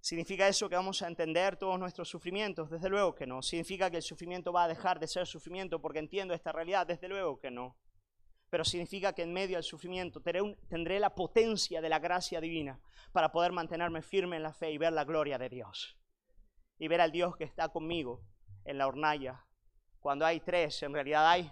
[0.00, 2.70] ¿Significa eso que vamos a entender todos nuestros sufrimientos?
[2.70, 3.42] Desde luego que no.
[3.42, 6.86] ¿Significa que el sufrimiento va a dejar de ser sufrimiento porque entiendo esta realidad?
[6.86, 7.76] Desde luego que no
[8.50, 12.80] pero significa que en medio del sufrimiento tendré, la potencia de la gracia divina
[13.12, 15.96] para poder mantenerme firme en la fe y ver la gloria de Dios.
[16.78, 18.22] Y ver al Dios que está conmigo
[18.64, 19.44] en la hornalla.
[19.98, 21.50] Cuando hay tres, en realidad hay,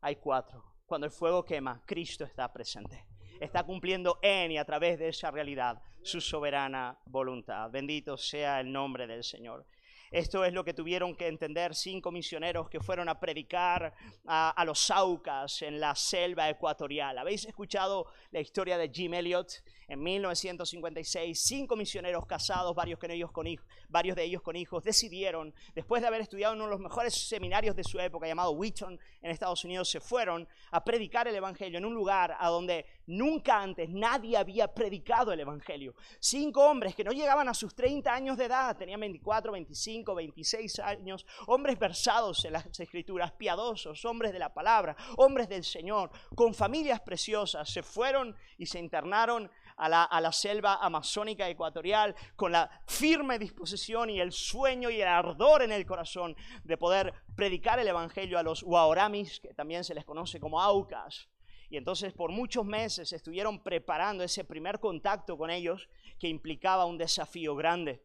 [0.00, 0.64] hay cuatro.
[0.84, 3.06] Cuando el fuego quema, Cristo está presente.
[3.40, 7.70] Está cumpliendo en y a través de esa realidad su soberana voluntad.
[7.70, 9.66] Bendito sea el nombre del Señor.
[10.10, 13.94] Esto es lo que tuvieron que entender cinco misioneros que fueron a predicar
[14.26, 17.18] a, los Saucas en la selva ecuatorial.
[17.18, 19.62] ¿Habéis escuchado la historia de Jim Elliot?
[19.90, 26.52] En 1956, cinco misioneros casados, varios, de ellos con hijos, decidieron, después de haber estudiado
[26.52, 30.00] en uno de los mejores seminarios de su época, llamado Wheaton, en Estados Unidos, se
[30.00, 35.32] fueron a predicar el Evangelio en un lugar a donde nunca antes nadie había predicado
[35.32, 35.94] el Evangelio.
[36.20, 40.80] Cinco hombres que no llegaban a sus 30 años de edad, tenían 24, 25, 26
[40.80, 46.52] años, hombres versados en las escrituras, piadosos, hombres de la palabra, hombres del Señor, con
[46.52, 53.38] familias preciosas, se fueron y se internaron a la, selva amazónica ecuatorial con la firme
[53.38, 58.38] disposición y el sueño y el ardor en el corazón de poder predicar el Evangelio
[58.38, 61.28] a los Huaoramis, que también se les conoce como Aucas.
[61.70, 65.88] Y entonces por muchos meses estuvieron preparando ese primer contacto con ellos
[66.18, 68.02] que implicaba un desafío grande.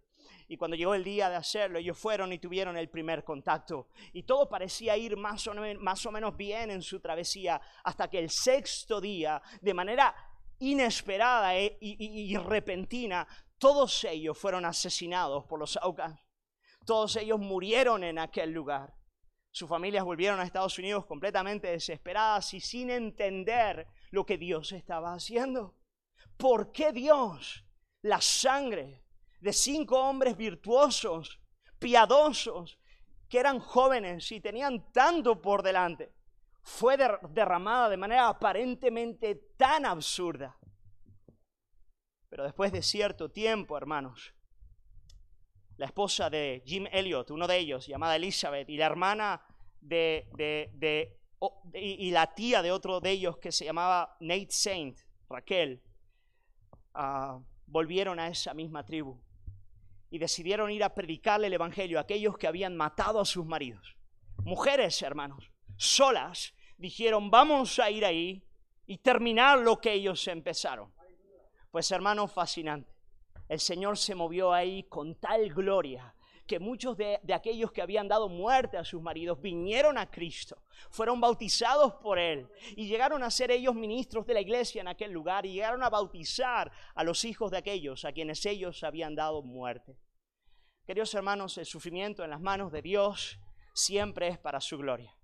[0.48, 3.88] Y cuando llegó el día de hacerlo, ellos fueron y tuvieron el primer contacto.
[4.12, 9.00] Y todo parecía ir más o menos bien en su travesía, hasta que el sexto
[9.00, 10.14] día, de manera
[10.72, 16.20] inesperada e, y, repentina, todos ellos fueron asesinados por los Aucas.
[16.86, 18.94] Todos ellos murieron en aquel lugar.
[19.52, 25.14] Sus familias volvieron a Estados Unidos completamente desesperadas y sin entender lo que Dios estaba
[25.14, 25.76] haciendo.
[26.38, 27.64] ¿Por qué Dios?
[28.02, 29.04] La sangre
[29.40, 31.40] de cinco hombres virtuosos,
[31.78, 32.80] piadosos,
[33.30, 36.14] que eran jóvenes y tenían tanto por delante,
[36.64, 36.98] fue
[37.30, 40.58] derramada de manera aparentemente tan absurda.
[42.30, 44.34] Pero después de cierto tiempo, hermanos,
[45.78, 49.46] la esposa de Jim Elliot, uno de ellos, llamada Elizabeth, y la hermana
[49.82, 51.20] de,
[51.74, 54.98] y, la tía de otro de ellos que se llamaba Nate Saint,
[55.30, 55.84] Raquel,
[56.94, 59.22] ah, volvieron a esa misma tribu
[60.10, 63.98] y decidieron ir a predicarle el Evangelio a aquellos que habían matado a sus maridos.
[64.38, 65.53] Mujeres, hermanos,
[65.86, 68.44] solas, dijeron, vamos a ir ahí
[68.86, 70.94] y terminar lo que ellos empezaron.
[71.72, 72.94] Pues hermanos, fascinante.
[73.50, 76.16] El Señor se movió ahí con tal gloria
[76.48, 81.22] que muchos de, aquellos que habían dado muerte a sus maridos vinieron a Cristo, fueron
[81.22, 85.46] bautizados por Él y llegaron a ser ellos ministros de la iglesia en aquel lugar
[85.46, 89.98] y llegaron a bautizar a los hijos de aquellos a quienes ellos habían dado muerte.
[90.86, 93.40] Queridos hermanos, el sufrimiento en las manos de Dios
[93.74, 95.16] siempre es para su gloria.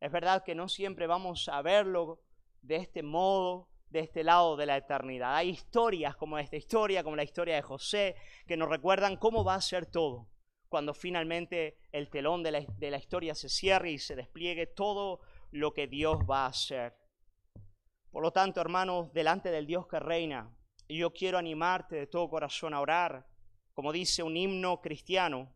[0.00, 2.20] Es verdad que no siempre vamos a verlo
[2.62, 5.34] de este modo, de este lado de la eternidad.
[5.34, 9.54] Hay historias como esta historia, como la historia de José, que nos recuerdan cómo va
[9.54, 10.28] a ser todo
[10.68, 12.52] cuando finalmente el telón de
[12.90, 16.96] la, historia se cierre y se despliegue todo lo que Dios va a hacer.
[18.10, 20.54] Por lo tanto, hermanos, delante del Dios que reina,
[20.88, 23.26] yo quiero animarte de todo corazón a orar,
[23.72, 25.54] como dice un himno cristiano,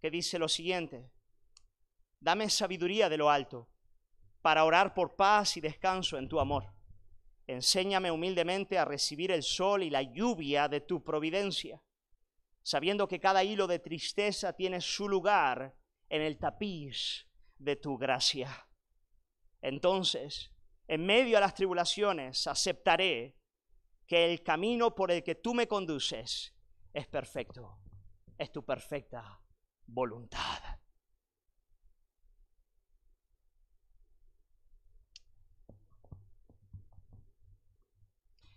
[0.00, 1.10] que dice lo siguiente,
[2.22, 3.68] dame sabiduría de lo alto
[4.40, 6.72] para orar por paz y descanso en tu amor
[7.46, 11.82] Enséñame humildemente a recibir el sol y la lluvia de tu providencia,
[12.62, 15.76] sabiendo que cada hilo de tristeza tiene su lugar
[16.08, 17.26] en el tapiz
[17.58, 18.68] de tu gracia.
[19.60, 20.52] Entonces,
[20.86, 23.36] en medio de las tribulaciones, aceptaré
[24.06, 26.54] que el camino por el que tú me conduces
[26.92, 27.80] es perfecto,
[28.38, 29.40] es tu perfecta
[29.86, 30.71] voluntad.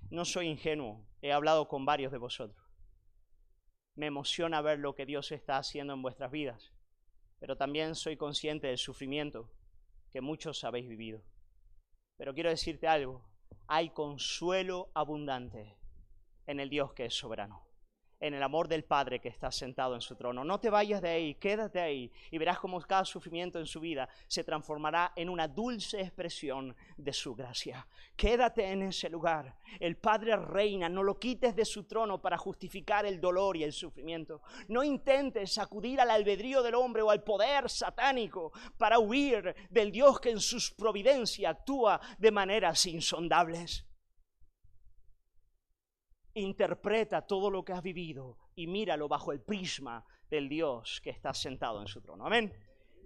[0.09, 2.63] No soy ingenuo, he hablado con varios de vosotros.
[3.95, 6.73] Me emociona ver lo que Dios está haciendo en vuestras vidas,
[7.39, 9.51] pero también soy consciente del sufrimiento
[10.11, 11.23] que muchos habéis vivido.
[12.17, 13.27] Pero quiero decirte algo,
[13.67, 15.77] hay consuelo abundante
[16.45, 17.64] en el Dios que es soberano
[18.25, 20.43] en el amor del Padre que está sentado en su trono.
[20.43, 24.09] No te vayas de ahí, quédate ahí y verás cómo cada sufrimiento en su vida
[24.27, 27.87] se transformará en una dulce expresión de su gracia.
[28.15, 29.55] Quédate en ese lugar.
[29.79, 33.73] El Padre reina, no lo quites de su trono para justificar el dolor y el
[33.73, 34.41] sufrimiento.
[34.67, 40.19] No intentes sacudir al albedrío del hombre o al poder satánico para huir del Dios
[40.19, 43.84] que en sus providencias actúa de maneras insondables
[46.35, 51.33] interpreta todo lo que has vivido y míralo bajo el prisma del Dios que está
[51.33, 52.25] sentado en su trono.
[52.25, 52.53] Amén.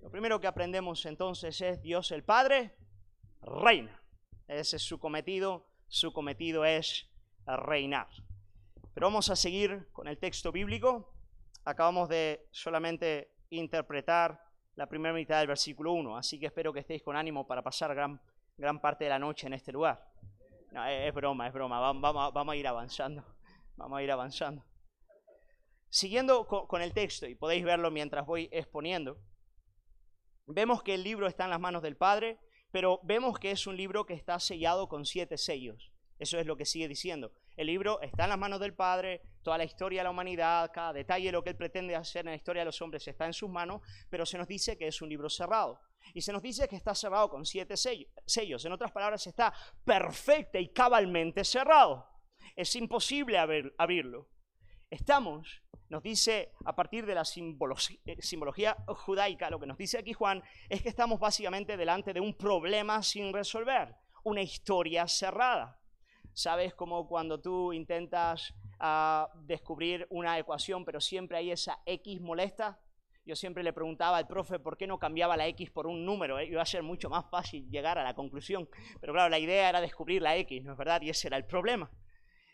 [0.01, 2.75] Lo primero que aprendemos entonces es Dios el Padre
[3.41, 4.01] reina.
[4.47, 5.67] Ese es su cometido.
[5.87, 7.07] Su cometido es
[7.45, 8.07] reinar.
[8.93, 11.13] Pero vamos a seguir con el texto bíblico.
[11.65, 14.43] Acabamos de solamente interpretar
[14.75, 17.93] la primera mitad del versículo 1, así que espero que estéis con ánimo para pasar
[17.93, 18.21] gran,
[18.57, 20.09] gran parte de la noche en este lugar.
[20.71, 21.79] No, es, broma, es broma.
[21.79, 23.23] Vamos, vamos, a ir avanzando.
[23.75, 24.63] Vamos a ir avanzando.
[25.89, 29.17] Siguiendo con, el texto, y podéis verlo mientras voy exponiendo,
[30.45, 32.39] vemos que el libro está en las manos del Padre,
[32.71, 35.91] pero vemos que es un libro que está sellado con siete sellos.
[36.19, 37.31] Eso es lo que sigue diciendo.
[37.55, 40.93] El libro está en las manos del Padre, toda la historia de la humanidad, cada
[40.93, 43.33] detalle de lo que Él pretende hacer en la historia de los hombres está en
[43.33, 45.79] sus manos, pero se nos dice que es un libro cerrado.
[46.13, 48.65] Y se nos dice que está cerrado con siete sellos.
[48.65, 52.07] En otras palabras, está perfecta y cabalmente cerrado.
[52.55, 54.29] Es imposible abrirlo.
[54.89, 60.13] Estamos, nos dice a partir de la eh, simbología judaica, lo que nos dice aquí
[60.13, 65.79] Juan, es que estamos básicamente delante de un problema sin resolver, una historia cerrada.
[66.33, 66.73] ¿Sabes?
[66.73, 72.79] Como cuando tú intentas ah, descubrir una ecuación, pero siempre hay esa X molesta.
[73.25, 76.39] Yo siempre le preguntaba al profe por qué no cambiaba la X por un número.
[76.39, 76.45] ¿eh?
[76.45, 78.67] Iba a ser mucho más fácil llegar a la conclusión.
[78.99, 81.01] Pero claro, la idea era descubrir la X, ¿no es verdad?
[81.01, 81.91] Y ese era el problema.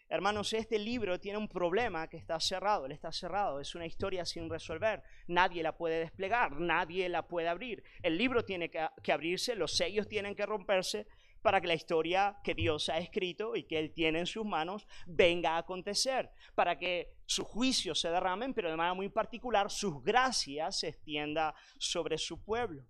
[0.07, 4.23] Hermanos, este libro tiene un problema que está cerrado, él está cerrado, es una historia
[4.23, 7.83] sin resolver, nadie la puede desplegar, nadie la puede abrir.
[8.03, 11.07] El libro tiene que, que abrirse, los sellos tienen que romperse
[11.45, 14.87] para que la historia que Dios ha escrito y que Él tiene en sus manos
[15.05, 20.03] venga a acontecer, para que su juicio se derramen, pero de manera muy particular sus
[20.03, 22.83] gracias se extienda sobre su pueblo.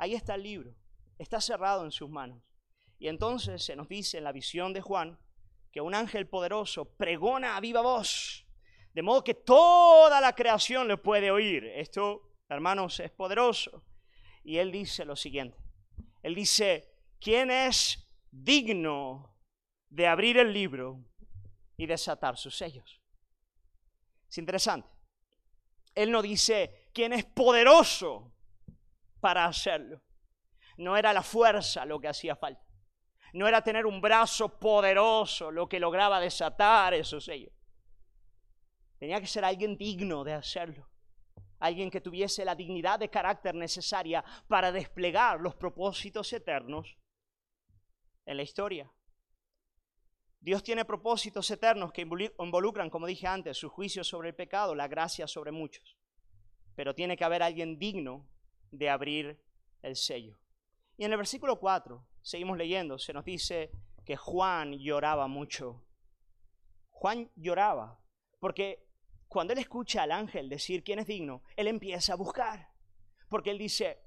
[0.00, 0.74] Ahí está el libro,
[1.16, 2.42] está cerrado en sus manos.
[2.98, 5.16] Y entonces se nos dice en la visión de Juan,
[5.70, 8.48] que un ángel poderoso pregona a viva voz,
[8.92, 11.66] de modo que toda la creación le puede oír.
[11.66, 13.84] Esto, hermanos, es poderoso.
[14.42, 15.56] Y él dice lo siguiente.
[16.24, 16.89] Él dice,
[17.20, 19.36] ¿quién es digno
[19.88, 21.04] de abrir el libro
[21.76, 23.00] y desatar sus sellos?
[24.28, 24.88] Es interesante.
[25.94, 28.32] Él no dice, ¿quién es poderoso
[29.20, 30.00] para hacerlo?
[30.76, 32.64] No era la fuerza lo que hacía falta.
[33.32, 37.52] No era tener un brazo poderoso lo que lograba desatar esos sellos.
[38.98, 40.88] Tenía que ser alguien digno de hacerlo.
[41.58, 46.96] Alguien que tuviese la dignidad de carácter necesaria para desplegar los propósitos eternos
[48.30, 48.88] en la historia.
[50.38, 54.86] Dios tiene propósitos eternos que involucran, como dije antes, su juicio sobre el pecado, la
[54.86, 55.98] gracia sobre muchos.
[56.76, 58.28] Pero tiene que haber alguien digno
[58.70, 59.42] de abrir
[59.82, 60.38] el sello.
[60.96, 63.72] Y en el versículo 4 seguimos leyendo, se nos dice
[64.06, 65.84] que Juan lloraba mucho.
[66.90, 68.00] Juan lloraba,
[68.38, 68.86] porque
[69.26, 72.70] cuando él escucha al ángel decir quién es digno, él empieza a buscar,
[73.28, 74.04] porque él dice,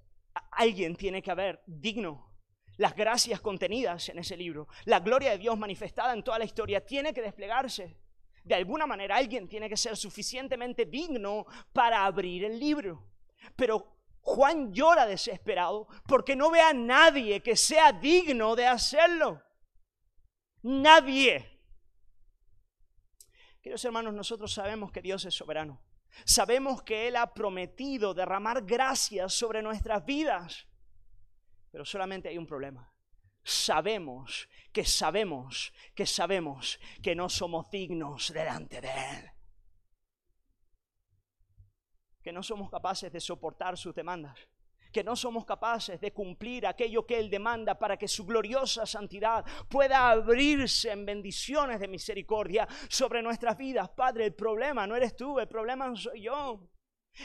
[0.51, 2.32] alguien tiene que haber digno.
[2.77, 6.85] Las gracias contenidas en ese libro, la gloria de Dios manifestada en toda la historia,
[6.85, 7.97] tiene que desplegarse.
[8.43, 13.07] De alguna manera alguien tiene que ser suficientemente digno para abrir el libro.
[13.55, 19.41] Pero Juan llora desesperado porque no ve a nadie que sea digno de hacerlo.
[20.63, 21.53] Nadie.
[23.61, 25.81] Queridos hermanos, nosotros sabemos que Dios es soberano.
[26.25, 30.67] Sabemos que Él ha prometido derramar gracias sobre nuestras vidas.
[31.73, 32.89] Pero solamente hay un problema.
[33.43, 39.33] Sabemos que sabemos que sabemos que no somos dignos delante de Él
[42.23, 44.39] que no somos capaces de soportar sus demandas,
[44.91, 49.43] que no somos capaces de cumplir aquello que Él demanda para que su gloriosa santidad
[49.67, 53.89] pueda abrirse en bendiciones de misericordia sobre nuestras vidas.
[53.89, 56.69] Padre, el problema no eres tú, el problema soy yo.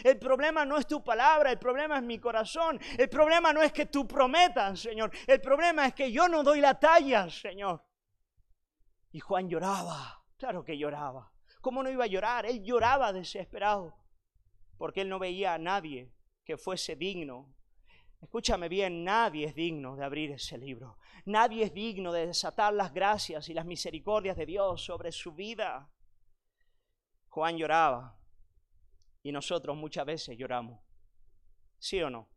[0.05, 2.79] El problema no es tu palabra, el problema es mi corazón.
[2.97, 5.11] El problema no es que tú prometas, Señor.
[5.27, 7.85] El problema es que yo no doy la talla, Señor.
[9.11, 11.33] Y Juan lloraba, claro que lloraba.
[11.61, 12.47] ¿Cómo no iba a llorar?
[12.47, 13.97] Él lloraba desesperado
[14.77, 16.13] porque él no veía a nadie
[16.45, 17.55] que fuese digno.
[18.21, 20.99] Escúchame bien, nadie es digno de abrir ese libro.
[21.25, 25.91] Nadie es digno de desatar las gracias y las misericordias de Dios sobre su vida.
[27.29, 28.18] Juan lloraba
[29.29, 30.81] y nosotros muchas veces lloramos.
[31.79, 32.29] ¿Sí o no?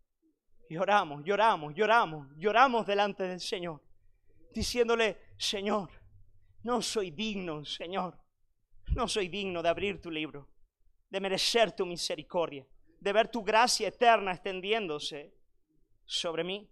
[0.69, 3.81] Lloramos, lloramos, lloramos, lloramos delante del Señor,
[4.53, 5.89] diciéndole, Señor,
[6.63, 8.17] no soy digno, Señor,
[8.95, 10.51] no soy digno de abrir tu libro
[11.11, 12.65] de merecer tu misericordia,
[12.99, 15.35] de ver tu gracia eterna extendiéndose
[16.05, 16.70] sobre mí.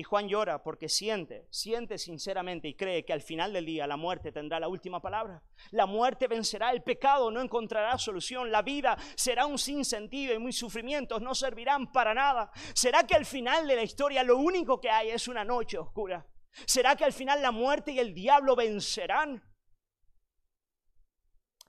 [0.00, 3.98] Y Juan llora porque siente, siente sinceramente y cree que al final del día la
[3.98, 5.42] muerte tendrá la última palabra.
[5.72, 10.54] La muerte vencerá, el pecado no encontrará solución, la vida será un sinsentido y muy
[10.54, 12.50] sufrimientos no servirán para nada.
[12.72, 16.26] ¿Será que al final de la historia lo único que hay es una noche oscura?
[16.64, 19.44] ¿Será que al final la muerte y el diablo vencerán?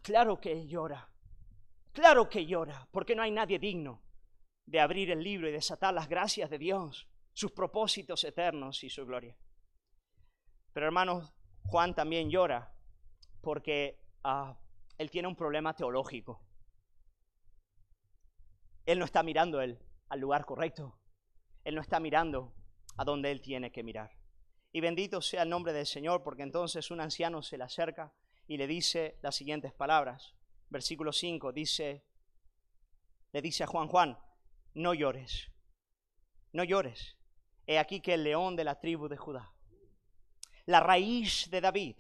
[0.02, 1.12] Claro que llora.
[1.91, 4.02] Claro que llora, porque no hay nadie digno
[4.65, 9.06] de abrir el libro y desatar las gracias de Dios, sus propósitos eternos y su
[9.06, 9.38] gloria.
[10.74, 12.74] Pero hermanos, Juan también llora
[13.41, 14.58] porque ah,
[14.98, 16.41] él tiene un problema teológico.
[18.86, 21.00] Él no está mirando él al lugar correcto.
[21.63, 22.54] Él no está mirando
[22.98, 24.12] a donde él tiene que mirar.
[24.72, 28.13] Y bendito sea el nombre del Señor, porque entonces un anciano se le acerca
[28.48, 30.36] y le dice las siguientes palabras
[30.72, 32.06] versículo 5, dice,
[33.34, 34.18] le dice a Juan, Juan,
[34.74, 35.51] no llores,
[36.53, 37.18] no llores.
[37.72, 39.49] He aquí que el león de la tribu de Judá,
[40.65, 41.95] la raíz de David,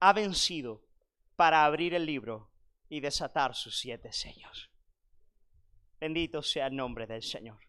[0.00, 0.82] ha vencido
[1.36, 2.50] para abrir el libro
[2.88, 4.70] y desatar sus siete sellos.
[6.00, 7.60] Bendito sea el nombre del Señor.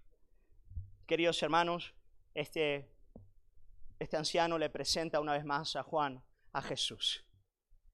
[1.06, 1.94] Queridos hermanos,
[2.34, 2.90] este,
[4.00, 6.24] este anciano le presenta una vez más a Juan
[6.54, 7.26] a Jesús.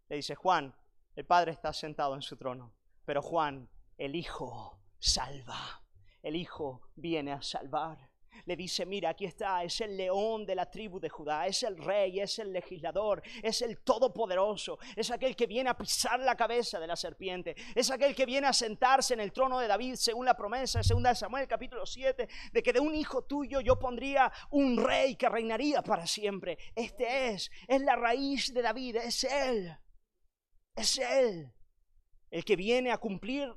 [0.07, 0.75] Le dice, Juan,
[1.15, 5.83] el Padre está sentado en su trono, pero Juan, el Hijo, salva.
[6.21, 8.08] El Hijo viene a salvar
[8.45, 11.77] le dice, mira, aquí está, es el león de la tribu de Judá, es el
[11.77, 16.79] rey, es el legislador, es el todopoderoso, es aquel que viene a pisar la cabeza
[16.79, 20.25] de la serpiente, es aquel que viene a sentarse en el trono de David según
[20.25, 24.77] la promesa 2 Samuel capítulo 7, de que de un hijo tuyo yo pondría un
[24.77, 26.57] rey que reinaría para siempre.
[26.75, 29.77] Este es, es la raíz de David, es él,
[30.75, 31.53] es él,
[32.31, 33.53] el que viene a cumplir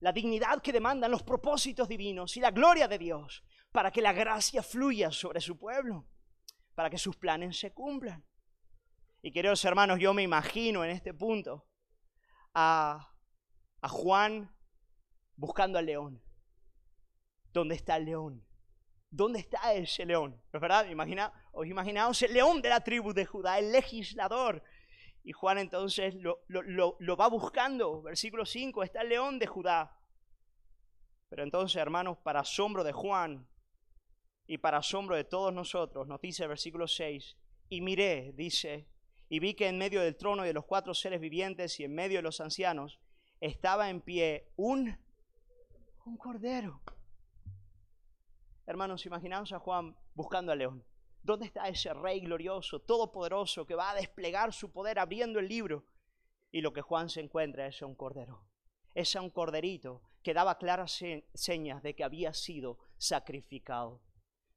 [0.00, 4.12] la dignidad que demandan los propósitos divinos y la gloria de Dios para que la
[4.12, 6.06] gracia fluya sobre su pueblo,
[6.74, 8.24] para que sus planes se cumplan.
[9.22, 11.68] Y queridos hermanos, yo me imagino en este punto
[12.54, 13.14] a,
[13.80, 14.54] a Juan
[15.36, 16.22] buscando al león.
[17.52, 18.46] ¿Dónde está el león?
[19.10, 20.40] ¿Dónde está ese león?
[20.52, 20.86] ¿Es verdad?
[20.88, 24.62] Imagina, os imaginaos el león de la tribu de Judá, el legislador.
[25.22, 28.02] Y Juan entonces lo, lo, lo va buscando.
[28.02, 29.98] Versículo 5, está el león de Judá.
[31.28, 33.49] Pero entonces, hermanos, para asombro de Juan,
[34.50, 37.36] y para asombro de todos nosotros, nos dice el versículo 6,
[37.68, 38.88] y miré, dice,
[39.28, 41.94] y vi que en medio del trono y de los cuatro seres vivientes y en
[41.94, 42.98] medio de los ancianos
[43.38, 44.98] estaba en pie un,
[46.04, 46.82] un cordero.
[48.66, 50.84] Hermanos, imaginaos a Juan buscando al león.
[51.22, 55.84] ¿Dónde está ese rey glorioso, todopoderoso, que va a desplegar su poder abriendo el libro?
[56.50, 58.44] Y lo que Juan se encuentra es un cordero.
[58.96, 61.00] Es un corderito que daba claras
[61.34, 64.00] señas de que había sido sacrificado.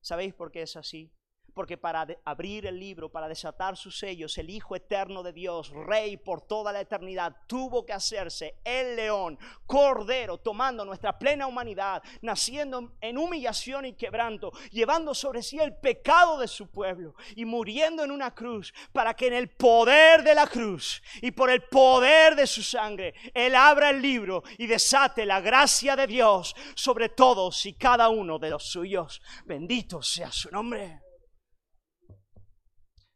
[0.04, 1.12] ¿Sabéis por qué es así?
[1.54, 6.18] Porque para abrir el libro, para desatar sus sellos, el Hijo Eterno de Dios, Rey
[6.18, 12.94] por toda la eternidad, tuvo que hacerse el león, cordero, tomando nuestra plena humanidad, naciendo
[13.02, 18.12] en humillación y quebranto, llevando sobre sí el pecado de su pueblo y muriendo en
[18.12, 22.48] una cruz, para que en el poder de la cruz y por el poder de
[22.48, 27.74] su sangre, Él abra el libro y desate la gracia de Dios sobre todos y
[27.74, 29.22] cada uno de los suyos.
[29.46, 31.13] Bendito sea su nombre.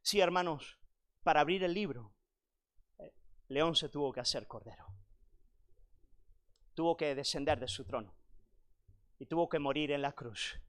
[0.08, 0.80] Sí, hermanos,
[1.22, 2.14] para abrir el libro,
[2.98, 3.12] eh,
[3.50, 4.86] León se tuvo que hacer cordero.
[6.76, 8.16] Tuvo que descender de su trono
[9.20, 10.62] y tuvo que morir en la cruz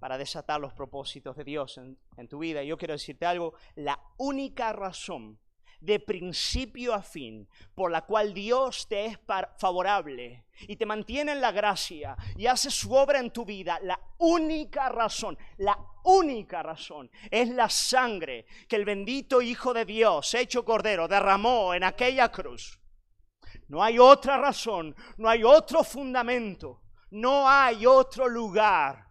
[0.00, 2.64] para desatar los propósitos de Dios en, en tu vida.
[2.64, 5.38] Y yo quiero decirte algo, la única razón
[5.84, 9.18] de principio a fin, por la cual Dios te es
[9.58, 13.98] favorable y te mantiene en la gracia y hace su obra en tu vida, la
[14.18, 20.64] única razón, la única razón es la sangre que el bendito Hijo de Dios, hecho
[20.64, 22.80] Cordero, derramó en aquella cruz.
[23.68, 29.08] No hay otra razón, no hay otro fundamento, no hay otro lugar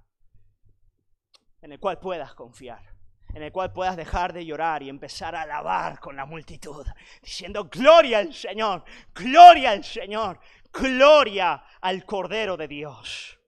[1.61, 2.92] en el cual puedas confiar
[3.33, 6.85] en el cual puedas dejar de llorar y empezar a alabar con la multitud,
[7.21, 10.39] diciendo, gloria al Señor, gloria al Señor,
[10.71, 13.39] gloria al Cordero de Dios.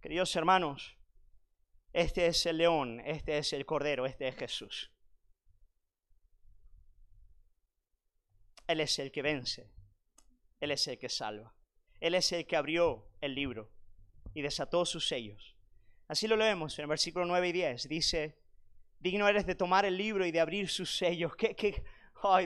[0.00, 0.96] Queridos hermanos,
[1.92, 4.90] este es el león, este es el Cordero, este es Jesús.
[8.66, 9.70] Él es el que vence,
[10.60, 11.54] Él es el que salva,
[12.00, 13.70] Él es el que abrió el libro
[14.32, 15.53] y desató sus sellos
[16.14, 17.88] Así lo leemos en el versículo 9 y 10.
[17.88, 18.38] Dice,
[19.00, 21.34] digno eres de tomar el libro y de abrir sus sellos.
[21.34, 21.82] ¿Qué, qué?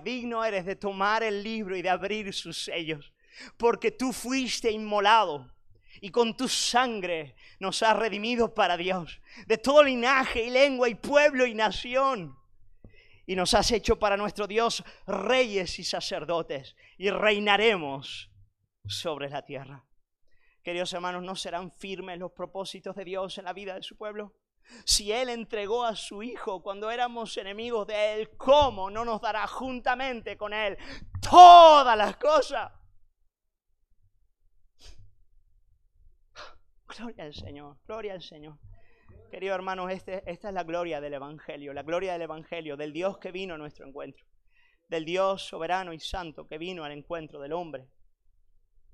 [0.02, 3.12] digno eres de tomar el libro y de abrir sus sellos.
[3.58, 5.52] Porque tú fuiste inmolado
[6.00, 9.20] y con tu sangre nos has redimido para Dios.
[9.46, 12.38] De todo linaje y lengua y pueblo y nación.
[13.26, 16.74] Y nos has hecho para nuestro Dios reyes y sacerdotes.
[16.96, 18.30] Y reinaremos
[18.86, 19.84] sobre la tierra.
[20.68, 24.34] Queridos hermanos, ¿no serán firmes los propósitos de Dios en la vida de su pueblo?
[24.84, 29.46] Si Él entregó a su Hijo cuando éramos enemigos de Él, ¿cómo no nos dará
[29.46, 30.76] juntamente con Él
[31.22, 32.70] todas las cosas?
[36.98, 38.58] Gloria al Señor, gloria al Señor.
[39.30, 43.16] Queridos hermanos, este, esta es la gloria del Evangelio, la gloria del Evangelio, del Dios
[43.16, 44.26] que vino a nuestro encuentro,
[44.86, 47.88] del Dios soberano y santo que vino al encuentro del hombre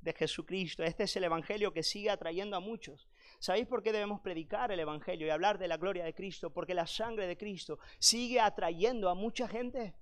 [0.05, 0.84] de Jesucristo.
[0.84, 3.09] Este es el Evangelio que sigue atrayendo a muchos.
[3.40, 6.52] ¿Sabéis por qué debemos predicar el Evangelio y hablar de la gloria de Cristo?
[6.52, 9.94] Porque la sangre de Cristo sigue atrayendo a mucha gente.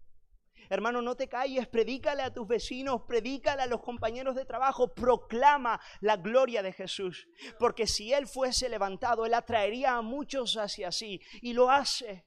[0.68, 5.80] Hermano, no te calles, predícale a tus vecinos, predícale a los compañeros de trabajo, proclama
[6.00, 7.26] la gloria de Jesús.
[7.59, 12.26] Porque si Él fuese levantado, Él atraería a muchos hacia sí y lo hace.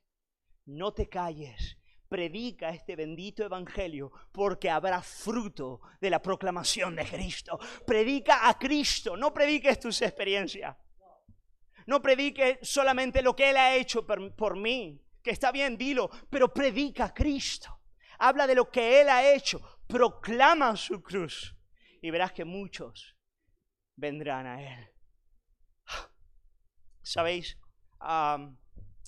[0.66, 1.78] No te calles,
[2.08, 7.60] predica este bendito evangelio porque habrá fruto de la proclamación de Cristo.
[7.86, 10.76] Predica a Cristo, no prediques tus experiencias.
[11.88, 15.02] No prediques solamente lo que Él ha hecho por, mí.
[15.22, 17.80] que está bien, dilo, pero predica a Cristo.
[18.20, 21.56] Habla de lo que Él ha hecho, proclama su cruz
[22.02, 23.16] y verás que muchos
[23.96, 24.90] vendrán a Él.
[27.02, 27.58] ¿Sabéis?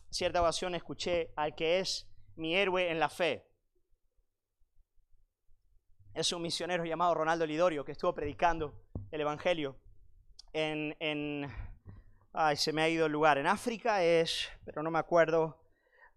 [0.09, 2.07] cierta ocasión escuché al que es
[2.37, 3.45] mi héroe en la fe.
[6.13, 8.73] Es un misionero llamado Ronaldo Lidorio que estuvo predicando
[9.11, 9.79] el Evangelio
[10.53, 11.51] en, en
[12.33, 15.59] ay, se me ha ido el lugar, en África es, pero no me acuerdo,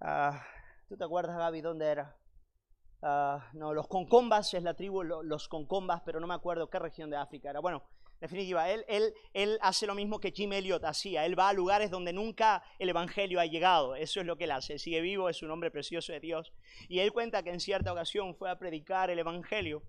[0.01, 0.43] ah,
[0.89, 2.16] ¿tú te acuerdas Gaby dónde era?
[3.03, 7.11] Ah, no, los Concombas es la tribu, los Concombas, pero no me acuerdo qué región
[7.11, 7.61] de África era.
[7.61, 7.83] Bueno,
[8.21, 11.25] definitiva, él, él, él hace lo mismo que Jim Elliot hacía.
[11.25, 13.97] Él va a lugares donde nunca el Evangelio ha llegado.
[13.97, 14.79] Eso es lo que él hace.
[14.79, 16.53] sigue vivo, es un hombre precioso de Dios.
[16.89, 19.83] Y él cuenta que en cierta ocasión fue a predicar el Evangelio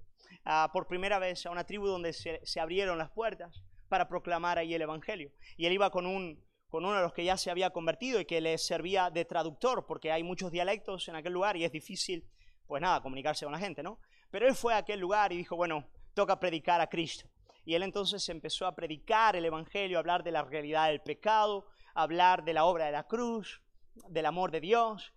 [0.46, 4.58] uh, por primera vez a una tribu donde se, se, abrieron las puertas para proclamar
[4.58, 5.32] ahí el Evangelio.
[5.58, 8.26] Y él iba con un con uno de los que ya se había convertido y
[8.26, 12.26] que le servía de traductor, porque hay muchos dialectos en aquel lugar y es difícil,
[12.66, 14.00] pues nada, comunicarse con la gente, ¿no?
[14.30, 17.30] Pero él fue a aquel lugar y dijo, bueno, toca predicar a Cristo.
[17.66, 21.68] Y él entonces empezó a predicar el Evangelio, a hablar de la realidad del pecado,
[21.93, 23.62] a hablar de la obra de la cruz,
[24.09, 25.14] del amor de Dios.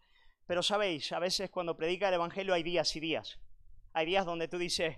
[0.47, 3.39] Pero sabéis, a veces cuando predica el Evangelio hay días y días.
[3.93, 4.97] Hay días donde tú dices,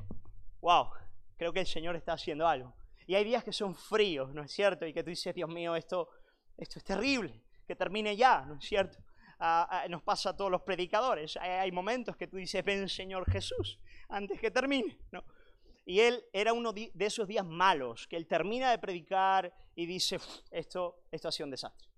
[0.60, 0.90] wow,
[1.36, 2.74] creo que el Señor está haciendo algo.
[3.06, 4.86] Y hay días que son fríos, ¿no es cierto?
[4.86, 6.08] Y que tú dices, Dios mío, esto,
[6.56, 8.98] esto es terrible, que termine ya, ¿no es cierto?
[9.88, 11.36] Nos pasa a todos los predicadores.
[11.36, 13.78] Hay, momentos que tú dices, ven Señor Jesús,
[14.08, 15.22] antes que termine, ¿no?
[15.88, 20.18] Y él era uno de esos días malos, que él termina de predicar y dice,
[20.50, 21.88] esto, esto ha sido un desastre.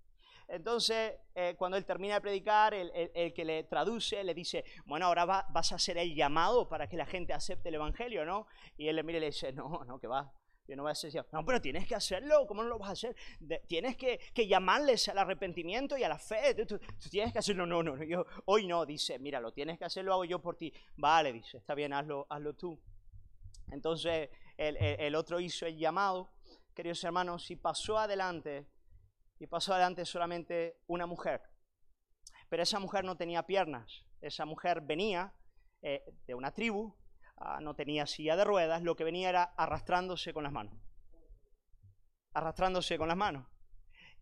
[0.47, 5.25] Entonces, eh, cuando él termina de predicar, el, que le traduce le dice, bueno, ahora
[5.25, 8.45] vas a hacer el llamado para que la gente acepte el Evangelio, ¿no?
[8.77, 10.31] Y él le mira y le dice, no, no, que va.
[10.67, 12.93] Yo no voy a decir, no, pero tienes que hacerlo, ¿cómo no lo vas a
[12.93, 13.15] hacer?
[13.67, 17.65] tienes que, que, llamarles al arrepentimiento y a la fe, tú, tú, tienes que hacerlo,
[17.65, 20.39] no, no, no, yo, hoy no, dice, mira, lo tienes que hacer, lo hago yo
[20.39, 20.71] por ti.
[20.95, 22.79] Vale, dice, está bien, hazlo, hazlo tú.
[23.71, 26.31] Entonces el, otro hizo el llamado,
[26.75, 28.67] queridos hermanos, y pasó adelante,
[29.39, 31.41] y pasó adelante solamente una mujer.
[32.49, 35.33] Pero esa mujer no tenía piernas, esa mujer venía
[35.81, 36.95] eh, de una tribu,
[37.37, 40.73] ah, no tenía silla de ruedas, lo que venía era arrastrándose con las manos.
[42.33, 43.47] Arrastrándose con las manos.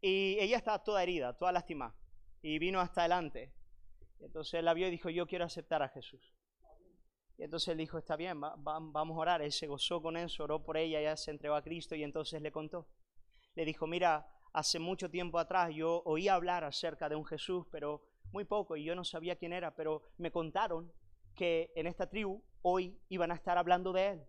[0.02, 1.96] Y ella estaba toda herida, toda lastimada.
[2.42, 3.54] Y vino hasta adelante.
[4.20, 6.37] Entonces la vio y dijo, yo quiero aceptar a Jesús.
[7.38, 9.42] Y entonces él dijo, está bien, vamos a orar.
[9.42, 12.42] Él se gozó con eso, oró por ella, ya se entregó a Cristo y entonces
[12.42, 12.88] le contó.
[13.54, 18.02] Le dijo, mira, hace mucho tiempo atrás yo oí hablar acerca de un Jesús, pero
[18.32, 20.92] muy poco, y yo no sabía quién era, pero me contaron
[21.36, 24.24] que en esta tribu hoy iban a estar hablando de él.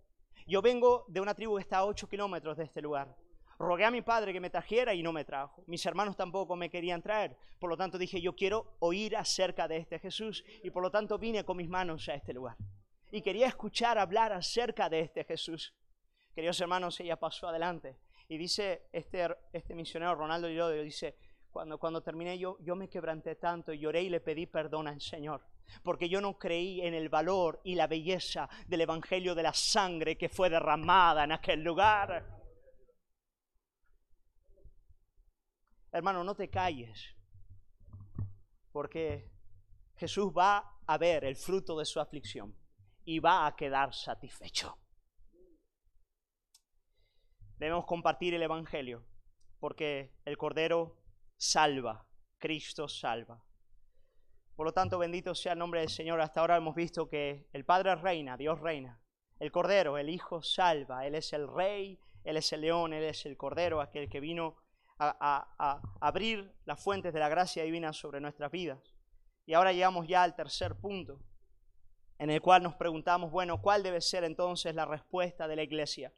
[0.47, 3.17] Yo vengo de una tribu que está a 8 kilómetros de este lugar.
[3.59, 5.65] Rogué a mi padre que me trajera y no me trajo.
[5.67, 7.37] Mis hermanos tampoco me querían traer.
[7.59, 11.19] Por lo tanto dije, yo quiero oír acerca de este Jesús y por lo tanto
[11.19, 12.57] vine con mis manos a este lugar
[13.11, 15.75] y quería escuchar hablar acerca de este Jesús.
[16.35, 17.99] Queridos hermanos, ella pasó adelante.
[18.29, 21.17] Y dice este, este misionero Ronaldo Llodio, dice,
[21.51, 25.01] cuando, cuando terminé yo, yo me quebranté tanto y lloré y le pedí perdón al
[25.01, 25.47] Señor.
[25.83, 30.17] Porque yo no creí en el valor y la belleza del Evangelio de la sangre
[30.17, 32.37] que fue derramada en aquel lugar.
[35.91, 37.15] Hermano, no te calles.
[38.71, 39.31] Porque
[39.97, 42.55] Jesús va a ver el fruto de su aflicción
[43.09, 44.77] y va a quedar satisfecho.
[47.57, 49.03] Debemos compartir el Evangelio
[49.59, 50.95] porque el Cordero
[51.39, 52.07] salva,
[52.37, 53.43] Cristo salva.
[54.55, 56.21] Por lo tanto, bendito sea el nombre del Señor.
[56.21, 59.01] Hasta ahora hemos visto que el Padre reina, Dios reina.
[59.39, 61.07] El Cordero, el Hijo salva.
[61.07, 64.59] Él es el Rey, Él es el León, Él es el Cordero, aquel que vino
[64.99, 68.95] a, a abrir las fuentes de la gracia divina sobre nuestras vidas.
[69.47, 71.23] Y ahora llegamos ya al tercer punto
[72.19, 76.13] en el cual nos preguntamos, bueno, ¿cuál debe ser entonces la respuesta de la iglesia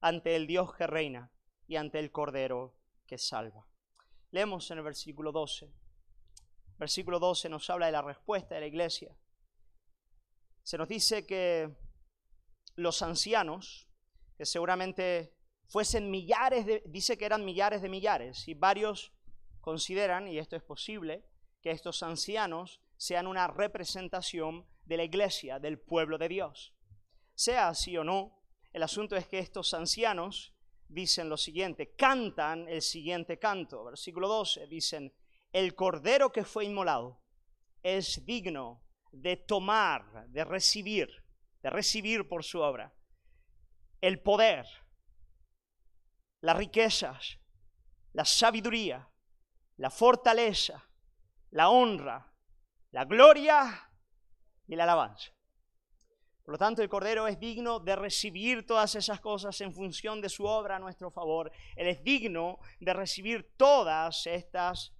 [0.00, 1.30] ante el Dios que reina
[1.66, 2.74] y ante el Cordero
[3.06, 3.66] que salva?
[4.30, 5.70] Leemos en el versículo 12.
[6.78, 9.14] Versículo 12 nos habla de la respuesta de la iglesia.
[10.62, 11.76] Se nos dice que
[12.74, 13.88] los ancianos,
[14.36, 15.34] que seguramente
[15.66, 19.12] fuesen millares de, dice que eran millares de millares, y varios
[19.60, 21.24] consideran, y esto es posible,
[21.60, 26.74] que estos ancianos sean una representación de la iglesia, del pueblo de Dios.
[27.34, 30.54] Sea así o no, el asunto es que estos ancianos
[30.88, 33.84] dicen lo siguiente, cantan el siguiente canto.
[33.84, 35.14] Versículo 12, dicen,
[35.52, 37.22] el cordero que fue inmolado
[37.82, 41.08] es digno de tomar, de recibir,
[41.62, 42.94] de recibir por su obra
[44.02, 44.66] el poder,
[46.40, 47.38] las riquezas,
[48.12, 49.08] la sabiduría,
[49.76, 50.90] la fortaleza,
[51.50, 52.34] la honra,
[52.90, 53.91] la gloria
[54.66, 55.32] y la alabanza.
[56.44, 60.28] Por lo tanto, el Cordero es digno de recibir todas esas cosas en función de
[60.28, 61.52] su obra a nuestro favor.
[61.76, 64.92] Él es digno de recibir todas estas,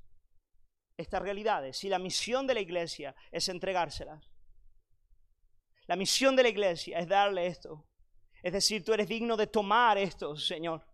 [0.97, 1.83] estas realidades.
[1.83, 4.31] Y la misión de la iglesia es entregárselas.
[5.87, 7.89] La misión de la iglesia es darle esto.
[8.41, 10.87] Es decir, tú eres digno de tomar esto, Señor.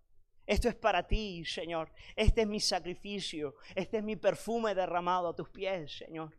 [0.46, 1.92] Esto es para ti, Señor.
[2.16, 3.56] Este es mi sacrificio.
[3.74, 6.34] Este es mi perfume derramado a tus pies, Señor.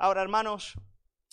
[0.00, 0.74] Ahora, hermanos,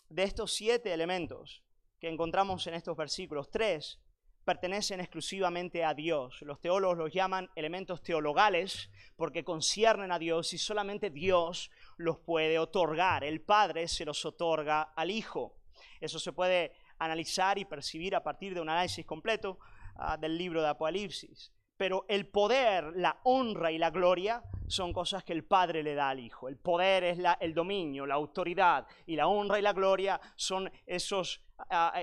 [0.10, 1.64] de estos siete elementos
[2.00, 4.00] que encontramos en estos versículos, tres
[4.44, 6.42] pertenecen exclusivamente a Dios.
[6.42, 12.58] Los teólogos los llaman elementos teologales porque conciernen a Dios y solamente Dios los puede
[12.58, 13.24] otorgar.
[13.24, 15.58] El Padre se los otorga al Hijo.
[16.02, 19.60] Eso se puede analizar y percibir a partir de un análisis completo
[19.96, 21.55] ah, del libro de Apocalipsis.
[21.78, 26.10] Pero el poder, la honra y la gloria son cosas que el Padre le da
[26.10, 26.48] al Hijo.
[26.48, 31.42] El poder es el dominio, la autoridad y la honra y la gloria son esos,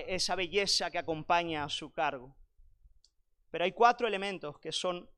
[0.07, 2.35] esa belleza que acompaña a su cargo.
[3.49, 5.09] Pero hay cuatro elementos que son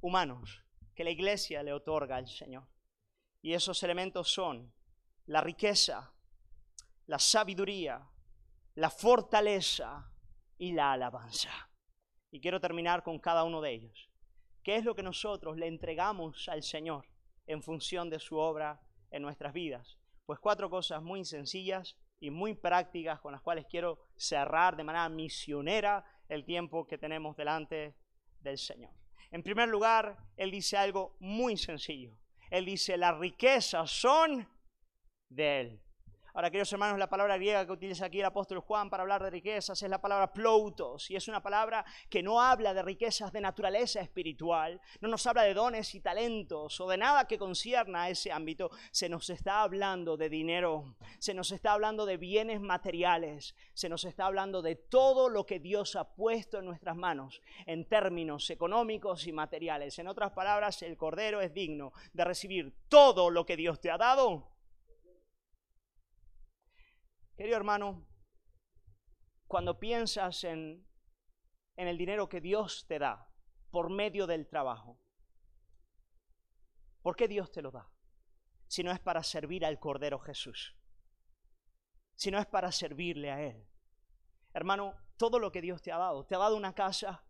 [0.00, 0.62] humanos,
[0.94, 2.66] que la iglesia le otorga al Señor.
[3.40, 4.72] Y esos elementos son
[5.26, 6.12] la riqueza,
[7.06, 8.06] la sabiduría,
[8.74, 10.10] la fortaleza
[10.58, 11.68] y la alabanza.
[12.34, 14.10] Y quiero terminar con cada uno de ellos.
[14.64, 17.06] ¿Qué es lo que nosotros le entregamos al Señor
[17.46, 18.82] en función de su obra
[19.12, 20.00] en nuestras vidas?
[20.26, 25.08] Pues cuatro cosas muy sencillas y muy prácticas con las cuales quiero cerrar de manera
[25.08, 27.94] misionera el tiempo que tenemos delante
[28.40, 28.90] del Señor.
[29.30, 32.18] En primer lugar, Él dice algo muy sencillo.
[32.50, 34.44] Él dice, las riquezas son
[35.28, 35.83] de Él.
[36.36, 39.30] Ahora, queridos hermanos, la palabra griega que utiliza aquí el apóstol Juan para hablar de
[39.30, 43.40] riquezas es la palabra ploutos, y es una palabra que no habla de riquezas de
[43.40, 48.10] naturaleza espiritual, no nos habla de dones y talentos o de nada que concierna a
[48.10, 53.54] ese ámbito, se nos está hablando de dinero, se nos está hablando de bienes materiales,
[53.72, 57.88] se nos está hablando de todo lo que Dios ha puesto en nuestras manos en
[57.88, 60.00] términos económicos y materiales.
[60.00, 63.98] En otras palabras, el Cordero es digno de recibir todo lo que Dios te ha
[63.98, 64.53] dado
[67.36, 68.06] Querido hermano,
[69.48, 70.86] cuando piensas en,
[71.76, 73.28] el dinero que Dios te da
[73.72, 75.00] por medio del trabajo,
[77.02, 77.90] ¿por qué Dios te lo da?
[78.68, 80.76] Si no es para servir al Cordero Jesús,
[82.14, 83.66] si no es para servirle a Él.
[84.52, 87.24] Hermano, todo lo que Dios te ha dado, te ha dado una casa,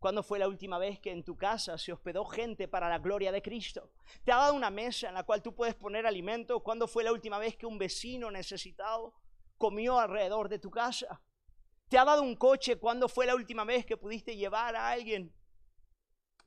[0.00, 3.32] ¿Cuándo fue la última vez que en tu casa se hospedó gente para la gloria
[3.32, 3.90] de Cristo?
[4.22, 6.62] ¿Te ha dado una mesa en la cual tú puedes poner alimento?
[6.62, 9.14] ¿Cuándo fue la última vez que un vecino necesitado
[9.58, 11.22] comió alrededor de tu casa?
[11.88, 12.76] ¿Te ha dado un coche?
[12.76, 15.32] ¿Cuándo fue la última vez que pudiste llevar a alguien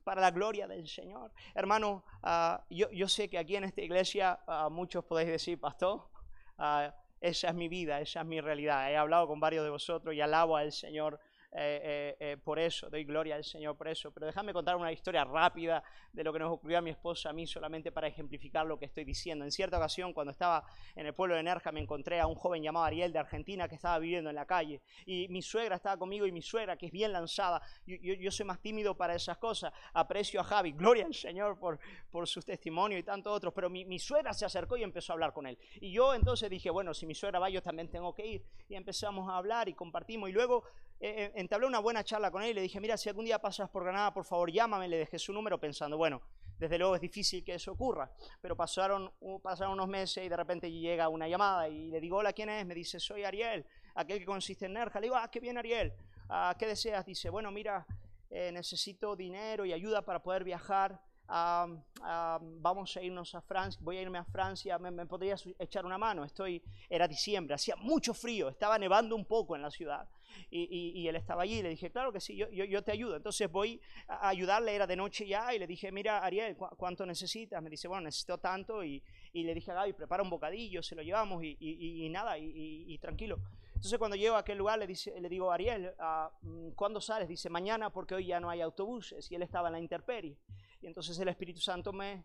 [0.04, 1.32] para la gloria del Señor?
[1.54, 6.10] Hermano, ah, yo, sé que aquí en esta iglesia ah, muchos podéis decir, pastor,
[6.58, 8.90] ah, esa es mi vida, esa es mi realidad.
[8.90, 11.20] He hablado con varios de vosotros y alabo al Señor
[11.50, 14.10] eh, eh, eh, por eso, doy gloria al Señor por eso.
[14.12, 15.82] Pero déjame contar una historia rápida
[16.12, 18.84] de lo que nos ocurrió a mi esposa, a mí, solamente para ejemplificar lo que
[18.84, 19.44] estoy diciendo.
[19.44, 22.62] En cierta ocasión, cuando estaba en el pueblo de Nerja, me encontré a un joven
[22.62, 24.82] llamado Ariel de Argentina que estaba viviendo en la calle.
[25.06, 28.60] Y mi suegra estaba conmigo y mi suegra, que es bien lanzada, yo, soy más
[28.60, 29.72] tímido para esas cosas.
[29.94, 31.78] Aprecio a Javi, gloria al Señor por,
[32.10, 33.54] por su testimonio y tanto otros.
[33.54, 35.58] Pero mi, mi suegra se acercó y empezó a hablar con él.
[35.80, 38.44] Y yo entonces dije, bueno, si mi suegra va, yo también tengo que ir.
[38.68, 40.28] Y empezamos a hablar y compartimos.
[40.28, 40.64] Y luego
[41.00, 43.38] eh, eh, entablé una buena charla con él y le dije, mira, si algún día
[43.38, 46.20] pasas por Granada, por favor llámame, le dejé su número pensando, bueno,
[46.58, 51.08] desde luego es difícil que eso ocurra, pero pasaron, unos meses y de repente llega
[51.08, 52.66] una llamada y le digo, hola, ¿quién es?
[52.66, 54.98] Me dice, soy Ariel, aquel que consiste en Nerja.
[54.98, 55.92] Le digo, ah, qué bien Ariel,
[56.28, 57.06] ah, ¿qué deseas?
[57.06, 57.86] Dice, bueno, mira,
[58.28, 61.00] eh, necesito dinero y ayuda para poder viajar.
[61.28, 66.24] vamos a irnos a Francia, voy a irme a Francia, ¿me, podrías echar una mano?
[66.24, 70.08] Estoy, era diciembre, hacía mucho frío, estaba nevando un poco en la ciudad
[70.50, 73.16] y, él estaba allí y le dije, claro que sí, yo, te ayudo.
[73.16, 77.62] Entonces voy a ayudarle, era de noche ya, y le dije, mira, Ariel, ¿cuánto necesitas?
[77.62, 79.02] Me dice, bueno, necesito tanto, y,
[79.32, 83.38] le dije a Gaby, prepara un bocadillo, se lo llevamos, y, nada, y, tranquilo.
[83.74, 87.28] Entonces cuando llego a aquel lugar le, dice, le digo, Ariel, ah, mm, ¿cuándo sales?
[87.28, 90.36] Dice, mañana porque hoy ya no hay autobuses, y él estaba en la intemperie.
[90.80, 92.24] Y entonces el Espíritu Santo me,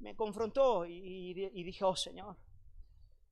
[0.00, 2.36] me confrontó y, dije, oh Señor,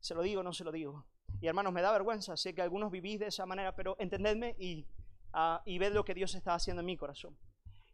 [0.00, 1.04] ¿se lo digo no se lo digo?
[1.40, 4.86] Y hermanos, me da vergüenza, sé que algunos vivís de esa manera, pero entendedme y,
[5.34, 7.36] uh, y ved lo que Dios está haciendo en mi corazón.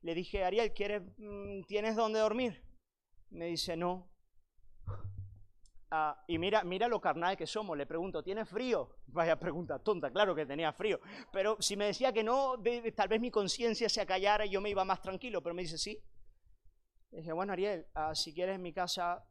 [0.02, 2.62] Le dije, Ariel, ¿quieres, mm, ¿tienes dónde dormir?
[3.30, 4.08] Me dice, no.
[5.90, 7.76] Uh, y mira, mira lo carnal que somos.
[7.76, 8.96] Le pregunto, ¿tienes frío?
[9.08, 11.00] Vaya pregunta tonta, claro que tenía frío.
[11.32, 12.56] Pero si me decía que no,
[12.94, 15.42] tal vez mi conciencia se acallara y yo me iba más tranquilo.
[15.42, 15.98] Pero me dice, sí.
[17.10, 19.22] Le dije, bueno, Ariel, uh, si quieres en mi casa,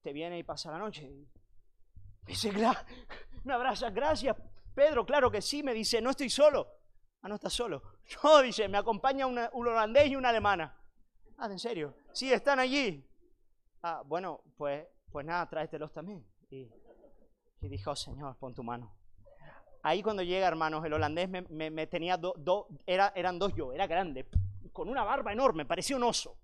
[0.00, 1.10] te viene y pasa la noche.
[2.26, 2.52] Dice,
[3.44, 4.36] me abraza, gracias,
[4.74, 6.68] Pedro, claro que sí, me dice, no estoy solo.
[7.22, 7.82] Ah, no estás solo.
[8.22, 10.76] No, dice, me acompaña un holandés y una alemana.
[11.38, 11.94] Ah, ¿en serio?
[12.12, 13.08] Sí, están allí.
[13.82, 16.24] Ah, bueno, pues, pues nada, tráetelos también.
[16.50, 16.68] Y,
[17.60, 18.94] dijo, oh, Señor, pon tu mano.
[19.82, 24.28] Ahí cuando llega, hermanos, el holandés me, tenía dos, era, eran dos yo, era grande,
[24.72, 26.38] con una barba enorme, parecía un oso.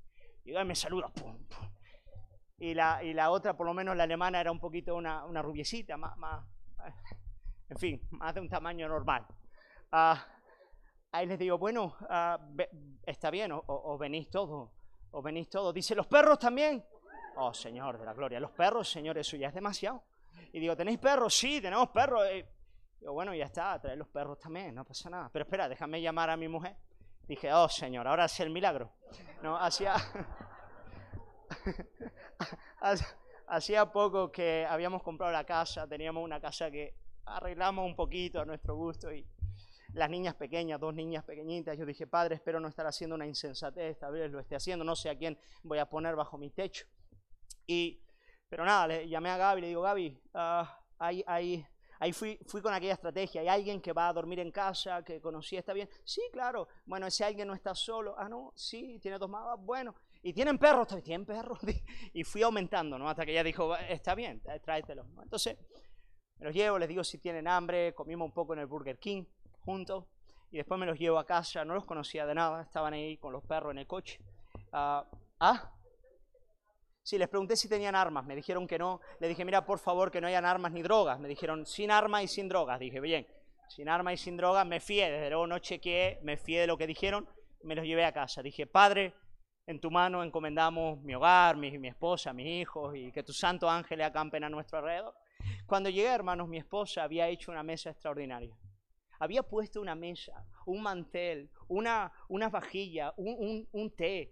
[0.44, 1.12] Y me saluda,
[2.60, 5.40] Y la, y la otra, por lo menos la alemana, era un poquito una, una
[5.42, 6.44] rubiecita, más, más,
[7.68, 9.24] en fin, más de un tamaño normal.
[9.92, 10.26] Ah,
[11.12, 12.38] ahí les digo, bueno, ah,
[13.06, 14.70] está bien, os venís todos,
[15.12, 15.72] os venís todos.
[15.72, 16.84] Dice, ¿los perros también?
[17.36, 20.02] Oh, Señor de la gloria, los perros, Señor, eso ya es demasiado.
[20.52, 21.34] Y digo, ¿tenéis perros?
[21.36, 22.24] Sí, tenemos perros.
[22.34, 22.44] Y
[22.98, 25.30] digo, bueno, ya está, trae los perros también, no pasa nada.
[25.32, 26.76] Pero espera, déjame llamar a mi mujer.
[27.22, 28.90] Dije, oh, Señor, ahora es el milagro.
[29.42, 29.94] No, hacía...
[33.48, 36.94] hacía poco que habíamos comprado la casa, teníamos una casa que
[37.24, 39.26] arreglamos un poquito a nuestro gusto y
[39.94, 43.92] las niñas pequeñas, dos niñas pequeñitas, yo dije, padre, espero no estar haciendo una insensatez,
[43.92, 46.86] esta vez lo esté haciendo, no sé a quién voy a poner bajo mi techo.
[47.66, 48.00] Y,
[48.48, 51.66] pero nada, le llamé a Gaby, le digo, Gaby, ah, ahí, ahí,
[52.00, 55.20] ahí fui, fui con aquella estrategia, hay alguien que va a dormir en casa, que
[55.20, 59.18] conocí, está bien, sí, claro, bueno, ese alguien no está solo, ah, no, sí, tiene
[59.18, 59.94] dos más, bueno,
[60.28, 61.58] y tienen perros, tienen perros,
[62.12, 63.08] y fui aumentando, ¿no?
[63.08, 65.56] Hasta que ella dijo, está bien, tráetelo, Entonces,
[66.38, 69.24] me los llevo, les digo si tienen hambre, comimos un poco en el Burger King
[69.60, 70.04] juntos
[70.50, 73.32] y después me los llevo a casa, no los conocía de nada, estaban ahí con
[73.32, 74.20] los perros en el coche.
[74.72, 75.08] ah,
[75.40, 75.72] ¿ah?
[77.02, 79.00] Sí, les pregunté si tenían armas, me dijeron que no.
[79.18, 81.18] Le dije, mira, por favor, que no hayan armas ni drogas.
[81.18, 82.78] Me dijeron, sin armas y sin drogas.
[82.78, 83.26] Dije, bien,
[83.70, 86.76] sin armas y sin drogas, me fié, desde luego no chequeé, me fié de lo
[86.76, 87.26] que dijeron,
[87.62, 88.42] me los llevé a casa.
[88.42, 89.14] Dije, Padre,
[89.68, 94.06] en tu mano encomendamos mi hogar, mi, esposa, mis hijos, y que tus santos ángeles
[94.06, 95.14] acampen a nuestro alrededor.
[95.66, 98.56] Cuando llegué, hermanos, mi esposa había hecho una mesa extraordinaria.
[99.18, 100.32] Había puesto una mesa,
[100.64, 104.30] un mantel, una, una vajilla, un, un, té.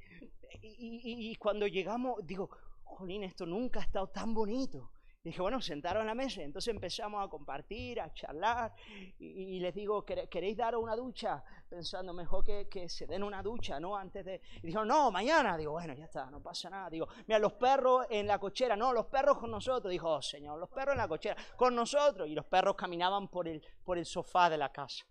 [0.62, 2.48] Y, y, cuando llegamos, digo,
[2.82, 4.90] jolín, esto nunca ha estado tan bonito.
[5.26, 6.42] Dije, bueno, sentaron a la mesa.
[6.42, 8.72] Entonces empezamos a compartir, a charlar.
[9.18, 11.42] Y, les digo, ¿queréis dar una ducha?
[11.68, 13.96] pensando mejor que, que, se den una ducha, ¿no?
[13.96, 14.40] Antes de...
[14.62, 15.56] Y no, mañana.
[15.56, 16.88] Digo, bueno, ya está, no pasa nada.
[16.88, 19.90] Digo, mira, los perros en la cochera, no, los perros con nosotros.
[19.90, 22.28] Dijo, oh, Señor, los perros en la cochera, con nosotros.
[22.28, 25.04] Y los perros caminaban por el, por el sofá de la casa.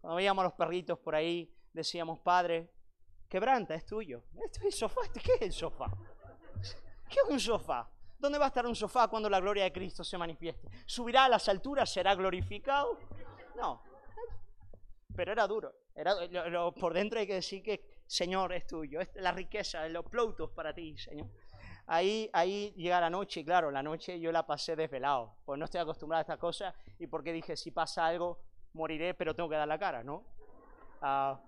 [0.00, 2.70] Cuando veíamos a los perritos por ahí, decíamos, Padre,
[3.28, 4.24] quebranta, es tuyo.
[4.44, 5.00] ¿Esto es el sofá?
[5.14, 5.90] ¿Qué es el sofá?
[7.08, 7.90] ¿Qué es un sofá?
[8.18, 10.68] ¿Dónde va a estar un sofá cuando la gloria de Cristo se manifieste?
[10.86, 11.92] ¿Subirá a las alturas?
[11.92, 12.98] ¿Será glorificado?
[13.56, 13.82] No,
[15.18, 15.74] pero era duro.
[15.96, 16.14] Era,
[16.78, 20.72] por dentro hay que decir que, Señor, es tuyo, es la riqueza, los ploutos para
[20.72, 21.26] ti, Señor.
[21.88, 25.64] Ahí, ahí llega la noche, y claro, la noche yo la pasé desvelado, pues no
[25.64, 28.38] estoy acostumbrado a estas cosas y porque dije, si pasa algo,
[28.74, 30.22] moriré, pero tengo que dar la cara, ¿no?
[31.02, 31.40] Ah,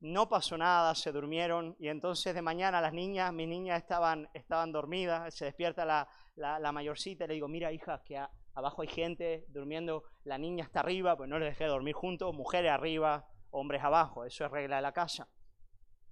[0.00, 4.72] no pasó nada, se durmieron y entonces de mañana las niñas, mis niñas estaban, estaban
[4.72, 8.18] dormidas, se despierta la, la, la mayorcita y le digo, mira hija, que
[8.54, 12.72] abajo hay gente durmiendo, la niña está arriba, pues no le dejé dormir juntos, mujeres
[12.72, 15.28] arriba, hombres abajo, eso es regla de la casa.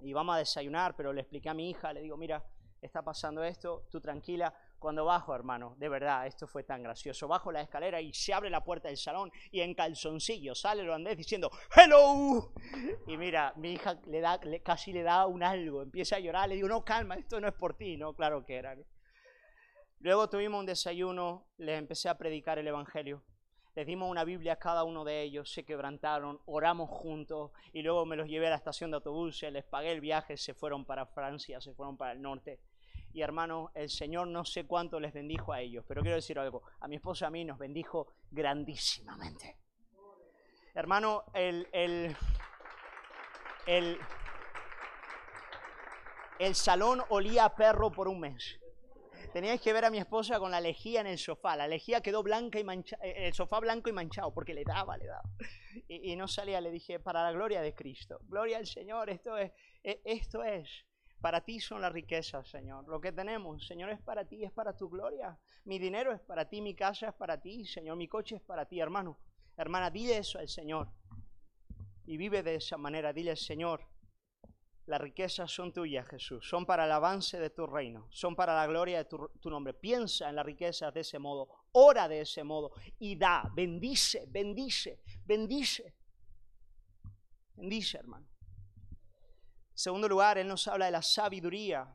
[0.01, 2.45] Y vamos a desayunar, pero le expliqué a mi hija, le digo, mira,
[2.81, 4.55] está pasando esto, tú tranquila.
[4.79, 7.27] Cuando bajo, hermano, de verdad, esto fue tan gracioso.
[7.27, 10.89] Bajo la escalera y se abre la puerta del salón y en calzoncillo sale el
[10.89, 12.53] holandés diciendo ¡Hello!
[13.07, 16.55] Y mira, mi hija le da, casi le da un algo, empieza a llorar, le
[16.55, 18.77] digo, no, calma, esto no es por ti, no, claro que era.
[20.01, 23.25] Luego tuvimos un desayuno, les empecé a predicar el Evangelio.
[23.75, 28.07] Les dimos una Biblia a cada uno de ellos, se quebrantaron, oramos juntos y luego
[28.07, 31.07] me los llevé a la estación de autobuses, les pagué el viaje, se fueron para
[31.07, 32.61] Francia, se fueron para el norte.
[33.13, 36.63] Y hermano, el Señor no sé cuánto les bendijo a ellos, pero quiero decir algo,
[36.81, 39.57] a mi esposa y a mí nos bendijo grandísimamente.
[40.75, 42.17] Hermano, el, el,
[43.67, 43.99] el,
[46.39, 48.61] el salón olía a perro por un mes.
[49.33, 51.55] Teníais que ver a mi esposa con la lejía en el sofá.
[51.55, 54.97] La lejía quedó blanca y manchada, eh, el sofá blanco y manchado, porque le daba,
[54.97, 55.29] le daba.
[55.87, 58.21] Y, no salía, le dije, para la gloria de Cristo.
[58.25, 59.53] Gloria al Señor, esto es,
[59.83, 60.69] e, esto es.
[61.21, 62.87] Para ti son las riquezas, Señor.
[62.89, 65.37] Lo que tenemos, Señor, es para ti, es para tu gloria.
[65.65, 67.97] Mi dinero es para ti, mi casa es para ti, Señor.
[67.97, 69.19] Mi coche es para ti, hermano.
[69.57, 70.89] Hermana, dile eso al Señor.
[72.07, 73.13] Y vive de esa manera.
[73.13, 73.81] Dile, Señor,
[74.89, 78.67] las riquezas son tuyas, Jesús, son para el avance de tu reino, son para la
[78.67, 79.75] gloria de tu, nombre.
[79.75, 85.03] Piensa en las riquezas de ese modo, ora de ese modo y da, bendice, bendice,
[85.27, 85.95] bendice.
[87.55, 88.27] Bendice, hermano.
[89.79, 91.87] Segundo lugar, Él nos habla de la sabiduría,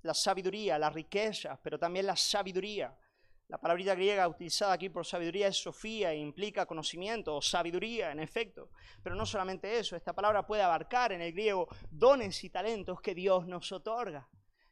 [0.00, 2.96] la sabiduría, las riquezas, pero también la sabiduría.
[3.48, 8.20] La palabrita griega utilizada aquí por sabiduría es sofía e implica conocimiento o sabiduría, en
[8.20, 8.70] efecto.
[9.02, 13.14] Pero no solamente eso, esta palabra puede abarcar en el griego dones y talentos que
[13.14, 14.26] Dios nos otorga.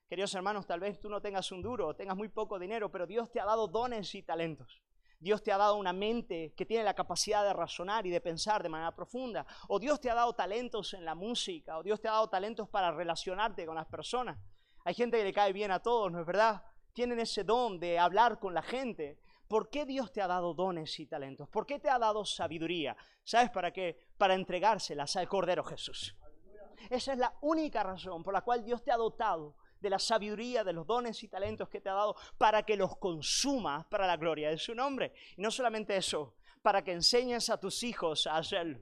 [0.09, 3.07] Queridos hermanos, tal vez tú no tengas un duro o tengas muy poco dinero, pero
[3.07, 4.81] Dios te ha dado dones y talentos.
[5.19, 8.63] Dios te ha dado una mente que tiene la capacidad de razonar y de pensar
[8.63, 9.47] de manera profunda.
[9.69, 12.69] O Dios te ha dado talentos en la música, o Dios te ha dado talentos
[12.69, 14.39] para relacionarte con las personas.
[14.85, 16.63] Hay gente que le cae bien a todos, ¿no es verdad?
[16.97, 19.19] tienen ese don de hablar con la gente.
[19.47, 21.47] ¿Por qué Dios te ha dado dones y talentos?
[21.47, 22.97] ¿Por qué te ha dado sabiduría?
[23.23, 23.99] ¿Sabes para qué?
[24.17, 26.17] Para entregárselas al Cordero Jesús.
[26.89, 30.65] Esa es la única razón por la cual Dios te ha dotado de la sabiduría,
[30.65, 34.17] de los dones y talentos que te ha dado, para que los consumas para la
[34.17, 35.13] gloria de su nombre.
[35.37, 38.81] Y no solamente eso, para que enseñes a tus hijos a hacerlo.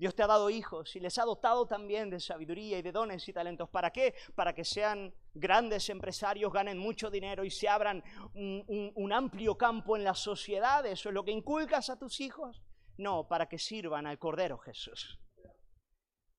[0.00, 3.28] Dios te ha dado hijos y les ha dotado también de sabiduría y de dones
[3.28, 3.68] y talentos.
[3.68, 4.14] ¿Para qué?
[4.34, 8.02] Para que sean grandes empresarios, ganen mucho dinero y se abran
[8.32, 10.86] un, amplio campo en la sociedad.
[10.86, 12.62] ¿Eso es lo que inculcas a tus hijos?
[12.96, 15.20] No, para que sirvan al Cordero Jesús.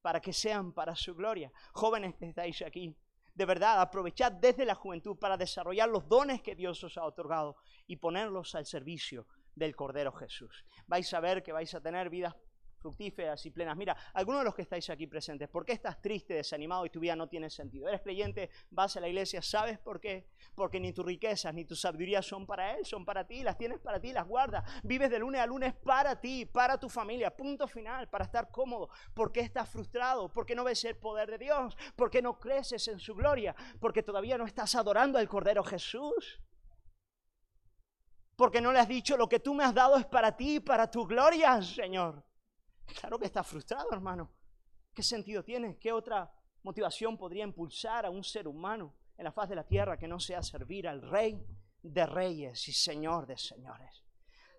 [0.02, 1.52] Para que sean para su gloria.
[1.74, 2.98] Jóvenes que estáis aquí,
[3.34, 7.56] de verdad, aprovechad desde la juventud para desarrollar los dones que Dios os ha otorgado
[7.88, 10.66] y ponerlos al servicio del Cordero Jesús.
[10.88, 12.36] Vais a ver que vais a tener vidas
[12.82, 13.78] fructíferas y plenas.
[13.78, 17.00] Mira, algunos de los que estáis aquí presentes, ¿por qué estás triste, desanimado y tu
[17.00, 17.88] vida no tiene sentido?
[17.88, 20.28] Eres creyente, vas a la iglesia, ¿sabes por qué?
[20.56, 23.80] Porque ni tus riquezas ni tu sabiduría son para Él, son para ti, las tienes
[23.80, 24.64] para ti, las guardas.
[24.84, 28.90] Vives de lunes a lunes para ti, para tu familia, punto final, para estar cómodo.
[29.14, 30.28] ¿Por qué estás frustrado?
[30.30, 31.78] ¿Por qué no ves el poder de Dios?
[31.96, 33.56] ¿Por qué no creces en su gloria?
[33.80, 36.42] Porque todavía no estás adorando al Cordero Jesús
[38.42, 40.90] porque no le has dicho lo que tú me has dado es para ti, para
[40.90, 42.24] tu gloria, Señor.
[43.00, 44.32] Claro que está frustrado, hermano.
[44.94, 45.78] ¿Qué sentido tiene?
[45.78, 46.32] ¿Qué otra
[46.64, 50.20] motivación podría impulsar a un ser humano en la faz de la tierra que no
[50.20, 51.46] sea servir al Rey
[51.82, 54.04] de Reyes y Señor de Señores?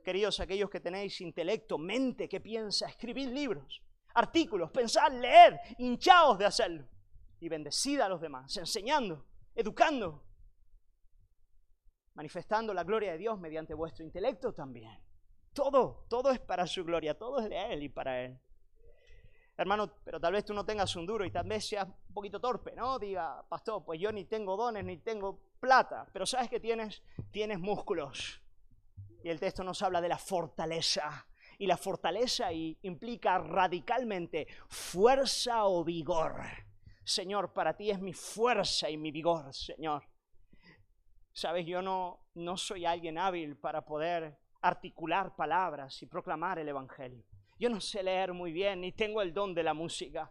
[0.03, 3.83] Queridos, aquellos que tenéis intelecto, mente que piensa, escribir libros,
[4.15, 6.89] artículos, pensar, leer, hinchados de hacerlo
[7.39, 10.25] y bendecid a los demás, enseñando, educando,
[12.15, 14.99] manifestando la gloria de Dios mediante vuestro intelecto también.
[15.53, 18.39] Todo, todo es para su gloria, todo es de Él y para Él.
[19.57, 22.41] Hermano, pero tal vez tú no tengas un duro y tal vez seas un poquito
[22.41, 22.99] torpe, ¿no?
[22.99, 27.03] Diga, pastor, pues yo ni tengo dones ni tengo plata, pero ¿sabes qué tienes?
[27.31, 28.41] Tienes músculos.
[29.23, 31.27] Y el texto nos habla de la fortaleza.
[31.59, 36.43] Y la fortaleza implica radicalmente fuerza o vigor.
[37.05, 40.09] Señor, para ti es mi fuerza y mi vigor, Señor.
[41.33, 47.25] Sabes, yo no, no soy alguien hábil para poder articular palabras y proclamar el Evangelio.
[47.59, 50.31] Yo no sé leer muy bien, ni tengo el don de la música.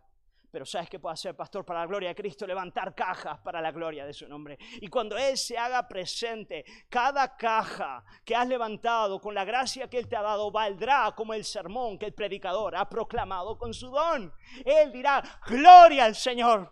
[0.52, 2.46] Pero ¿sabes qué puede hacer, pastor, para la gloria de Cristo?
[2.46, 4.58] Levantar cajas para la gloria de su nombre.
[4.82, 9.98] Y cuando Él se haga presente, cada caja que has levantado con la gracia que
[9.98, 13.90] Él te ha dado valdrá como el sermón que el predicador ha proclamado con su
[13.90, 14.34] don.
[14.66, 16.70] Él dirá, gloria al Señor.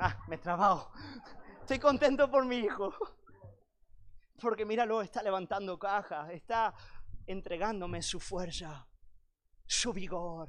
[0.00, 0.92] Ah, me he trabado.
[1.62, 2.94] Estoy contento por mi hijo.
[4.40, 6.72] Porque míralo, está levantando cajas, está
[7.26, 8.86] entregándome su fuerza,
[9.66, 10.48] su vigor.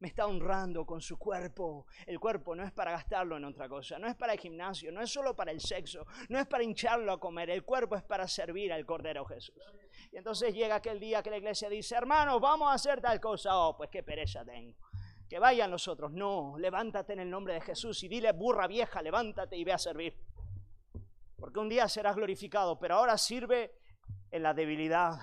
[0.00, 1.86] Me está honrando con su cuerpo.
[2.06, 5.00] El cuerpo no es para gastarlo en otra cosa, no es para el gimnasio, no
[5.00, 7.50] es solo para el sexo, no es para hincharlo a comer.
[7.50, 9.54] El cuerpo es para servir al Cordero Jesús.
[10.10, 13.56] Y entonces llega aquel día que la iglesia dice, hermanos, vamos a hacer tal cosa.
[13.56, 14.76] Oh, pues qué pereza tengo.
[15.28, 16.10] Que vayan los otros.
[16.12, 19.78] No, levántate en el nombre de Jesús y dile, burra vieja, levántate y ve a
[19.78, 20.18] servir
[21.42, 23.74] porque un día serás glorificado, pero ahora sirve
[24.30, 25.18] en la debilidad.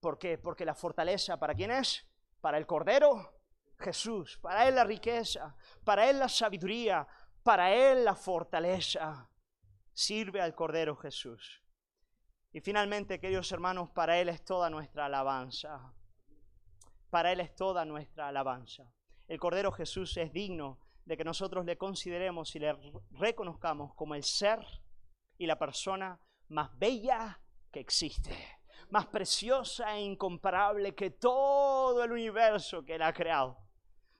[0.00, 0.36] ¿Por qué?
[0.36, 2.04] Porque la fortaleza, ¿para quién es?
[2.40, 3.38] Para el Cordero,
[3.78, 4.36] Jesús.
[4.42, 7.06] Para Él la riqueza, para Él la sabiduría,
[7.44, 9.30] para Él la fortaleza.
[9.92, 11.62] Sirve al Cordero Jesús.
[12.50, 15.94] Y finalmente, queridos hermanos, para Él es toda nuestra alabanza.
[17.10, 18.92] Para Él es toda nuestra alabanza.
[19.28, 22.76] El Cordero Jesús es digno de que nosotros le consideremos y le
[23.12, 24.66] reconozcamos como el ser
[25.38, 28.36] y la persona más bella que existe,
[28.90, 33.58] más preciosa e incomparable que todo el universo que Él ha creado.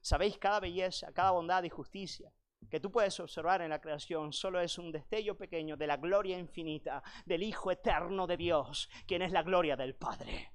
[0.01, 2.33] Sabéis, cada belleza, cada bondad y justicia
[2.71, 6.39] que tú puedes observar en la creación solo es un destello pequeño de la gloria
[6.39, 10.53] infinita del Hijo eterno de Dios, quien es la gloria del Padre.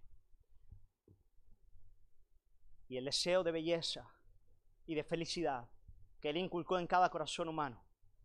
[2.88, 4.08] Y el deseo de belleza
[4.86, 5.68] y de felicidad
[6.20, 7.84] que Él inculcó en cada corazón humano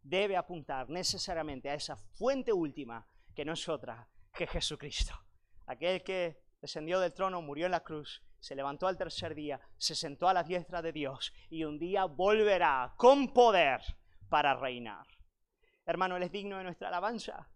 [0.08, 5.14] debe apuntar necesariamente a esa fuente última que no es otra que Jesucristo.
[5.66, 9.94] Aquel que descendió del trono, murió en la cruz, se levantó al tercer día, se
[9.94, 13.80] sentó a la diestra de Dios y un día volverá con poder
[14.28, 15.06] para reinar.
[15.84, 17.50] Hermano, Él es digno de nuestra alabanza.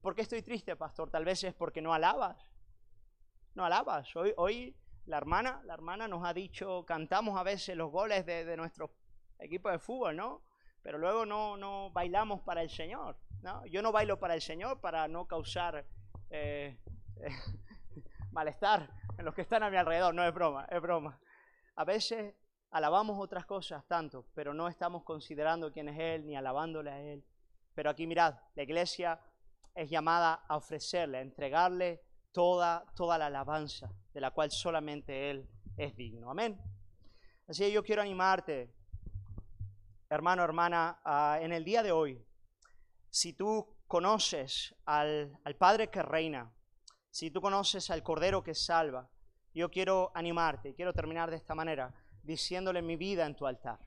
[0.00, 1.10] ¿Por qué estoy triste, pastor?
[1.10, 2.36] Tal vez es porque no alabas.
[3.54, 4.14] No alabas.
[4.14, 8.56] Hoy, hoy la hermana, la hermana nos ha dicho, cantamos a veces los goles de,
[8.56, 8.94] nuestro
[9.38, 10.42] equipo de fútbol, ¿no?
[10.86, 13.16] Pero luego no, no bailamos para el Señor.
[13.42, 13.66] ¿no?
[13.66, 15.84] Yo no bailo para el Señor para no causar
[16.30, 16.78] eh,
[18.30, 20.14] malestar en los que están a mi alrededor.
[20.14, 21.18] No es broma, es broma.
[21.74, 22.36] A veces
[22.70, 27.24] alabamos otras cosas tanto, pero no estamos considerando quién es Él ni alabándole a Él.
[27.74, 29.18] Pero aquí mirad, la iglesia
[29.74, 35.48] es llamada a ofrecerle, a entregarle toda, toda la alabanza de la cual solamente Él
[35.76, 36.30] es digno.
[36.30, 36.56] Amén.
[37.48, 38.72] Así que yo quiero animarte,
[40.08, 41.00] hermano, hermana,
[41.40, 42.24] en el día de hoy,
[43.10, 46.52] si tú conoces al, al Padre que reina,
[47.10, 49.08] si tú conoces al Cordero que salva,
[49.54, 53.78] yo quiero animarte, quiero terminar de esta manera, diciéndole mi vida en tu altar,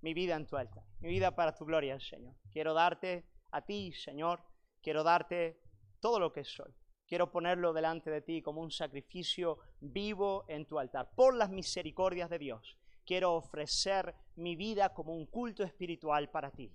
[0.00, 2.36] mi vida en tu altar, mi vida para tu gloria, Señor.
[2.52, 4.42] Quiero darte a ti, Señor,
[4.80, 5.60] quiero darte
[6.00, 6.72] todo lo que soy.
[7.06, 12.30] Quiero ponerlo delante de ti como un sacrificio vivo en tu altar, por las misericordias
[12.30, 12.78] de Dios.
[13.04, 16.72] Quiero ofrecer mi vida como un culto espiritual para ti.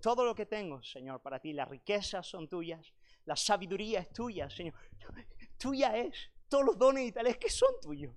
[0.00, 2.92] Todo lo que tengo, Señor, para ti, las riquezas son tuyas,
[3.24, 4.74] la sabiduría es tuya, Señor.
[5.58, 6.30] Tuya es.
[6.48, 8.14] Todos los dones y tales que son tuyos.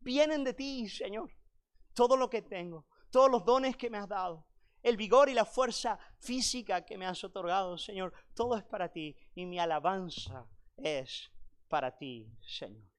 [0.00, 1.30] Vienen de ti, Señor.
[1.94, 4.44] Todo lo que tengo, todos los dones que me has dado,
[4.82, 9.16] el vigor y la fuerza física que me has otorgado, Señor, todo es para ti
[9.34, 11.30] y mi alabanza es
[11.68, 12.93] para ti, Señor.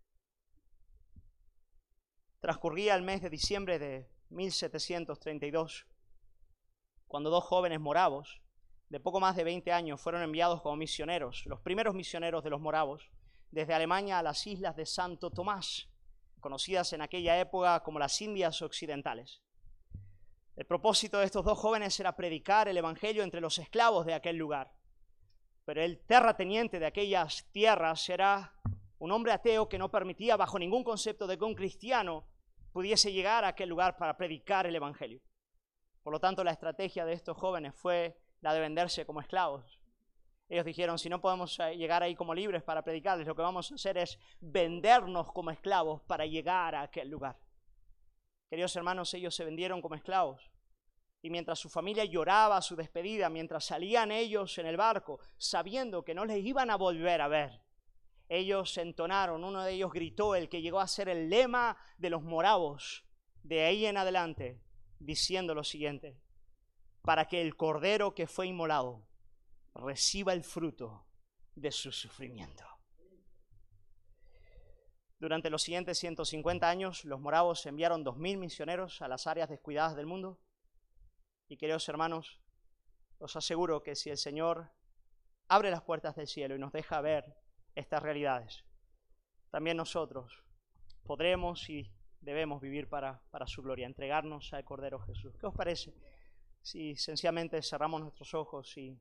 [2.46, 5.88] Transcurría el mes de diciembre de 1732,
[7.08, 8.40] cuando dos jóvenes moravos,
[8.88, 12.62] de poco más de 20 años, fueron enviados como misioneros, los primeros misioneros de los
[12.62, 13.10] moravos,
[13.50, 15.90] desde Alemania a las islas de Santo Tomás,
[16.40, 19.42] conocidas en aquella época como las Indias Occidentales.
[20.56, 24.36] El propósito de estos dos jóvenes era predicar el Evangelio entre los esclavos de aquel
[24.36, 24.72] lugar.
[25.66, 28.54] Pero el terrateniente de aquellas tierras era
[29.00, 32.28] un hombre ateo que no permitía bajo ningún concepto de que un cristiano
[32.76, 35.22] pudiese llegar a aquel lugar para predicar el Evangelio.
[36.04, 39.80] Por lo tanto, la estrategia de estos jóvenes fue la de venderse como esclavos.
[40.50, 43.72] Ellos dijeron, si no podemos eh, llegar ahí como libres para predicarles, lo que vamos
[43.72, 47.40] a hacer es vendernos como esclavos para llegar a aquel lugar.
[48.50, 50.52] Queridos hermanos, ellos se vendieron como esclavos.
[51.22, 56.14] Y mientras su familia lloraba su despedida, mientras salían ellos en el barco, sabiendo que
[56.14, 57.65] no les iban a volver a ver,
[58.28, 62.24] ellos entonaron, uno de ellos gritó, el que llegó a ser el lema de los
[62.24, 63.06] moravos,
[63.44, 64.62] de ahí en adelante,
[65.00, 66.20] diciendo lo siguiente,
[67.02, 69.08] para que el cordero que fue inmolado
[69.76, 71.06] reciba el fruto
[71.54, 72.66] de su sufrimiento.
[75.20, 80.06] Durante los siguientes 150 años, los moravos enviaron 2.000 misioneros a las áreas descuidadas del
[80.06, 80.40] mundo.
[81.48, 82.42] Y queridos hermanos,
[83.20, 84.72] os aseguro que si el Señor
[85.48, 87.36] abre las puertas del cielo y nos deja ver
[87.76, 88.64] estas realidades,
[89.52, 90.44] también nosotros
[91.04, 95.38] podremos y debemos vivir para, para su gloria, entregarnos al Cordero Jesús.
[95.38, 95.94] ¿Qué os parece
[96.62, 99.00] si sencillamente cerramos nuestros ojos y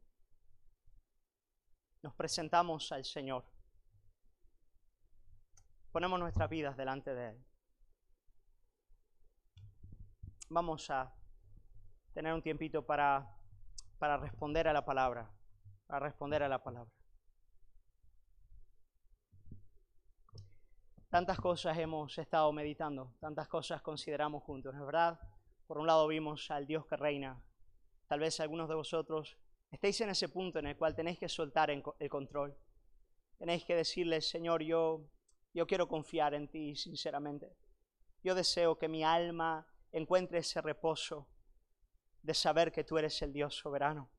[2.03, 3.45] nos presentamos al Señor?
[5.95, 7.45] ponemos nuestras vidas delante de Él.
[10.51, 11.15] Vamos a
[12.13, 13.33] tener un tiempito para,
[13.97, 15.31] para responder a la palabra,
[15.87, 16.91] para responder a la palabra.
[21.15, 25.21] Tantas cosas hemos estado meditando, tantas cosas consideramos juntos, ¿no es verdad?
[25.65, 27.41] Por un lado vimos al Dios que reina.
[28.09, 29.39] Tal vez algunos de vosotros
[29.71, 32.59] estéis en ese punto en el cual tenéis que soltar el control.
[33.39, 35.09] Tenéis que decirle, Señor, yo
[35.53, 37.55] yo quiero confiar en ti, sinceramente.
[38.25, 41.29] Yo deseo que mi alma encuentre ese reposo
[42.23, 44.11] de saber que tú eres el Dios soberano.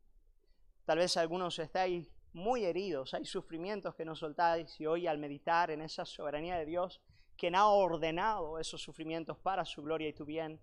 [0.85, 5.71] Tal vez algunos estáis muy heridos, hay sufrimientos que no soltáis y hoy al meditar
[5.71, 7.01] en esa soberanía de Dios,
[7.37, 10.59] quien ha ordenado esos sufrimientos para su gloria y tu bien,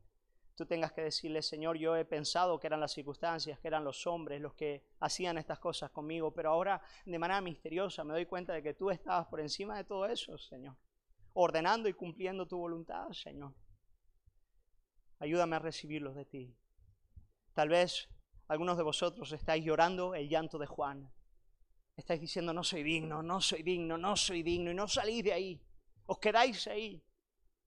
[0.55, 4.07] tú tengas que decirle, Señor, yo he pensado que eran las circunstancias, que eran los
[4.07, 8.53] hombres los que hacían estas cosas conmigo, pero ahora de manera misteriosa me doy cuenta
[8.53, 10.77] de que tú estabas por encima de todo eso, Señor,
[11.33, 13.55] ordenando y cumpliendo tu voluntad, Señor.
[15.21, 16.55] Ayúdame a recibirlos de ti.
[17.55, 18.11] Tal vez
[18.47, 21.11] algunos de vosotros estáis llorando el llanto de Juan.
[21.97, 25.33] Estáis diciendo, no soy digno, no soy digno, no soy digno, y no salís de
[25.33, 25.61] ahí.
[26.07, 27.03] Os quedáis ahí.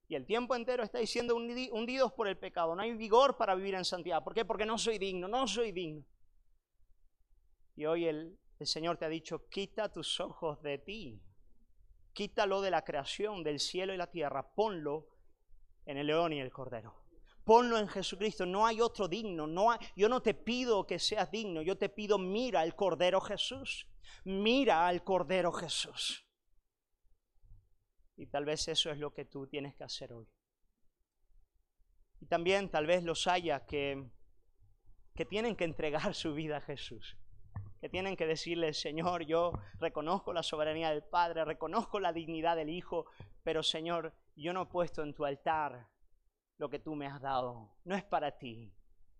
[0.08, 2.74] Y el tiempo entero estáis siendo hundidos por el pecado.
[2.74, 4.22] No hay vigor para vivir en santidad.
[4.22, 4.44] ¿Por qué?
[4.44, 6.04] Porque no soy digno, no soy digno.
[7.74, 11.20] Y hoy el, el Señor te ha dicho, quita tus ojos de ti.
[12.12, 14.54] Quítalo de la creación, del cielo y la tierra.
[14.54, 15.08] Ponlo
[15.84, 16.94] en el león y el cordero.
[17.44, 18.46] Ponlo en Jesucristo.
[18.46, 19.46] No hay otro digno.
[19.46, 21.62] No yo no te pido que seas digno.
[21.62, 23.86] Yo te pido, mira el Cordero Jesús.
[24.24, 26.26] Mira al Cordero Jesús.
[28.16, 30.26] Y tal vez eso es lo que tú tienes que hacer hoy.
[32.20, 34.10] Y también tal vez los haya que,
[35.14, 37.16] que tienen que entregar su vida a Jesús.
[37.80, 42.70] Que tienen que decirle, Señor, yo reconozco la soberanía del Padre, reconozco la dignidad del
[42.70, 43.06] Hijo,
[43.42, 45.88] pero Señor, yo no he puesto en tu altar
[46.58, 47.76] lo que tú me has dado.
[47.84, 48.72] No es para ti,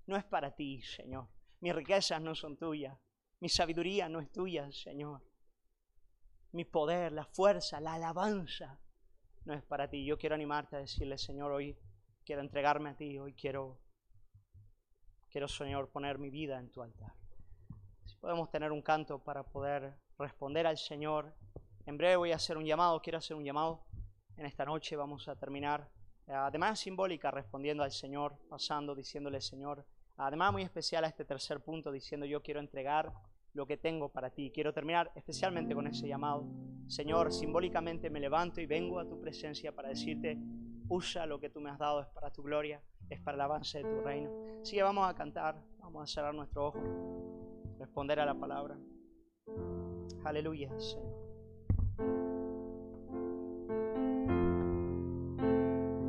[0.06, 1.28] no es para ti, Señor.
[1.60, 2.98] Mis riquezas no son tuyas,
[3.40, 5.22] mi sabiduría no es tuya, Señor.
[6.52, 8.80] Mi poder, la fuerza, la alabanza
[9.44, 10.04] no es para ti.
[10.04, 11.76] Yo quiero animarte a decirle, Señor, hoy
[12.24, 13.78] quiero entregarme a ti, hoy quiero,
[15.30, 17.12] quiero, Señor, poner mi vida en tu altar.
[18.04, 21.34] Si podemos tener un canto para poder responder al Señor.
[21.84, 23.84] En breve voy a hacer un llamado, quiero hacer un llamado.
[24.36, 25.90] En esta noche vamos a terminar,
[26.26, 29.86] además simbólica, respondiendo al Señor, pasando, diciéndole, Señor,
[30.16, 33.12] además muy especial a este tercer punto, diciendo, yo quiero entregar
[33.52, 34.50] lo que tengo para ti.
[34.52, 36.46] Quiero terminar especialmente con ese llamado.
[36.86, 40.38] Señor, simbólicamente me levanto y vengo a tu presencia para decirte,
[40.88, 43.78] usa lo que tú me has dado, es para tu gloria, es para el avance
[43.78, 44.30] de tu reino.
[44.60, 48.78] Así que vamos a cantar, vamos a cerrar nuestro ojo, responder a la palabra.
[50.24, 51.25] Aleluya, Señor.